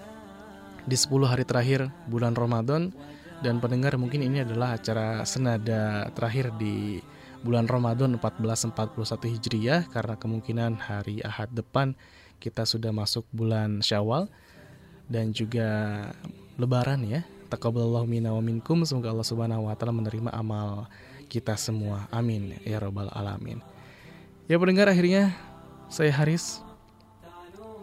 [0.87, 2.95] di 10 hari terakhir bulan Ramadan
[3.41, 7.01] dan pendengar mungkin ini adalah acara senada terakhir di
[7.41, 11.97] bulan Ramadan 1441 Hijriah karena kemungkinan hari Ahad depan
[12.41, 14.29] kita sudah masuk bulan Syawal
[15.09, 15.69] dan juga
[16.61, 17.25] lebaran ya.
[17.51, 18.87] Taqabbalallahu minna wa minkum.
[18.87, 20.87] Semoga Allah Subhanahu wa taala menerima amal
[21.31, 22.11] kita semua.
[22.11, 23.63] Amin ya robbal alamin.
[24.51, 25.31] Ya pendengar akhirnya
[25.87, 26.59] saya Haris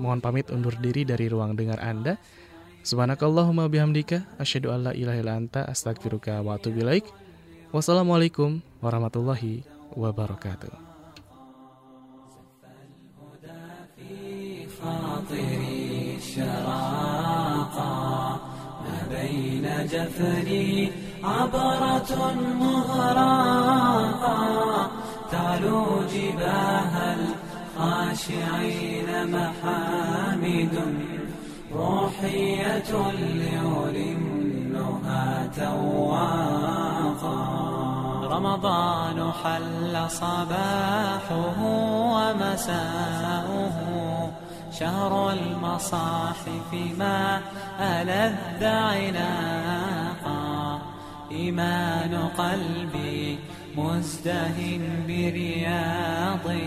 [0.04, 2.20] mohon pamit undur diri dari ruang dengar Anda.
[2.84, 7.08] Subhanakallahumma bihamdika asyhadu alla ilaha illa anta astaghfiruka wa atubu ilaik.
[7.72, 9.64] Wassalamualaikum warahmatullahi
[9.96, 10.88] wabarakatuh.
[19.28, 20.92] بين جفني
[21.24, 22.12] عبرة
[22.60, 24.38] مغراقة
[25.32, 27.16] تعلو جباه
[27.78, 30.76] الخاشعين محامد.
[31.76, 32.90] روحية
[33.94, 35.28] ليلمنها
[35.58, 37.40] تواقا.
[38.24, 41.60] رمضان حل صباحه
[42.14, 43.78] ومساؤه.
[44.80, 47.42] شهر المصاحف ما
[47.80, 50.48] ألذ عناقا
[51.32, 53.40] إيمان قلبي
[53.78, 56.60] مزدهن برياضه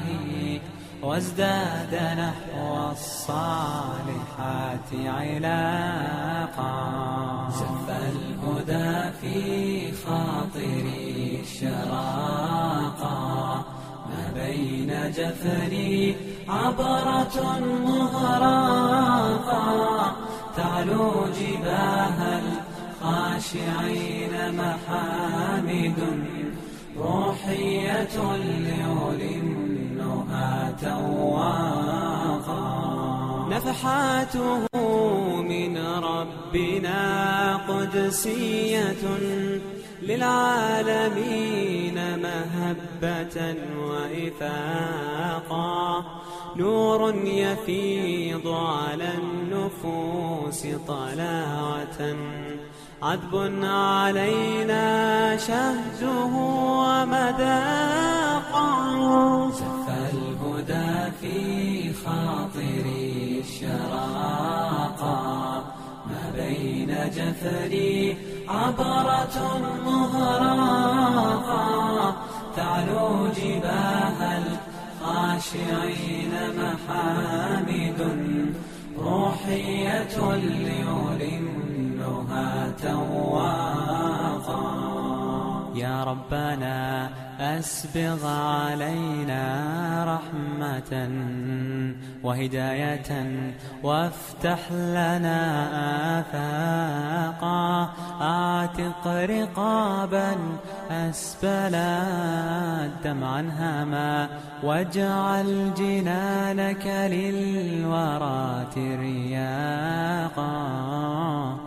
[1.02, 6.74] وازداد نحو الصالحات علاقا.
[7.50, 9.36] زف الهدى في
[9.92, 13.18] خاطري شراقا
[14.08, 16.16] ما بين جفري
[16.50, 17.36] عبرة
[17.86, 19.66] مغراقا
[20.56, 22.18] تعلو جباه
[23.02, 25.98] الخاشعين محامد.
[26.98, 28.16] روحية
[28.68, 30.50] ليلمنها
[30.82, 32.66] تواقا
[33.50, 34.60] نفحاته
[35.42, 35.74] من
[36.04, 37.00] ربنا
[37.68, 39.04] قدسية
[40.02, 41.38] للعالمين
[42.24, 43.36] مهبة
[43.88, 44.80] وإفاقا.
[46.60, 52.16] نور يفيض على النفوس طلاوة.
[53.02, 56.32] عذب علينا شهده
[56.84, 58.68] ومذاقا
[59.50, 61.36] زف الهدى في
[62.04, 65.20] خاطري الشراقا
[66.06, 68.16] ما بين جفري
[68.48, 69.36] عبرة
[69.86, 71.66] مهراقا
[72.56, 74.20] تعلو جباه
[75.10, 78.00] الخاشعين محامد
[78.98, 80.34] روحية
[81.18, 84.60] ليلمها تواقا
[85.74, 87.10] يا ربنا
[87.40, 89.44] أسبغ علينا
[90.04, 91.10] رحمة
[92.22, 93.10] وهداية
[93.82, 95.40] وافتح لنا
[96.20, 97.90] آفاقا.
[98.20, 100.36] أعتق رقابا
[100.90, 102.00] أسبلا
[103.04, 104.28] دمعا هما
[104.62, 110.50] واجعل جنانك للورى ترياقا.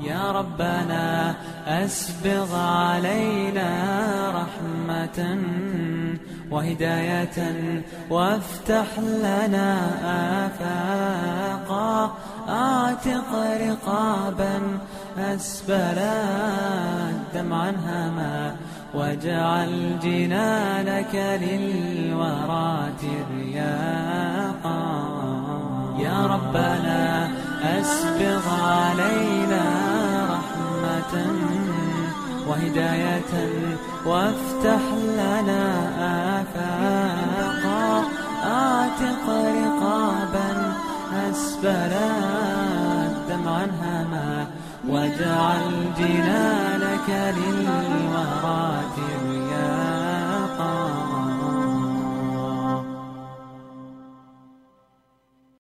[0.01, 1.35] يا ربنا
[1.67, 3.69] أسبغ علينا
[4.29, 5.37] رحمة
[6.51, 7.37] وهداية
[8.09, 9.77] وافتح لنا
[10.45, 12.13] آفاقا
[12.49, 13.29] أعتق
[13.67, 14.61] رقابا
[15.17, 16.23] أسبلا
[17.35, 18.55] دمعا هما
[18.93, 24.83] واجعل جنانك للورى ترياقا.
[25.99, 27.29] يا ربنا
[27.63, 29.63] أسبغ علينا
[30.29, 31.15] رحمة
[32.47, 33.33] وهداية
[34.05, 34.81] وافتح
[35.19, 35.65] لنا
[36.41, 38.03] آفاقا.
[38.43, 40.73] أعتق رقابا
[41.29, 42.11] أسبلا
[43.29, 44.47] دمعا هما
[44.87, 50.73] واجعل جنانك للورى ترياقا.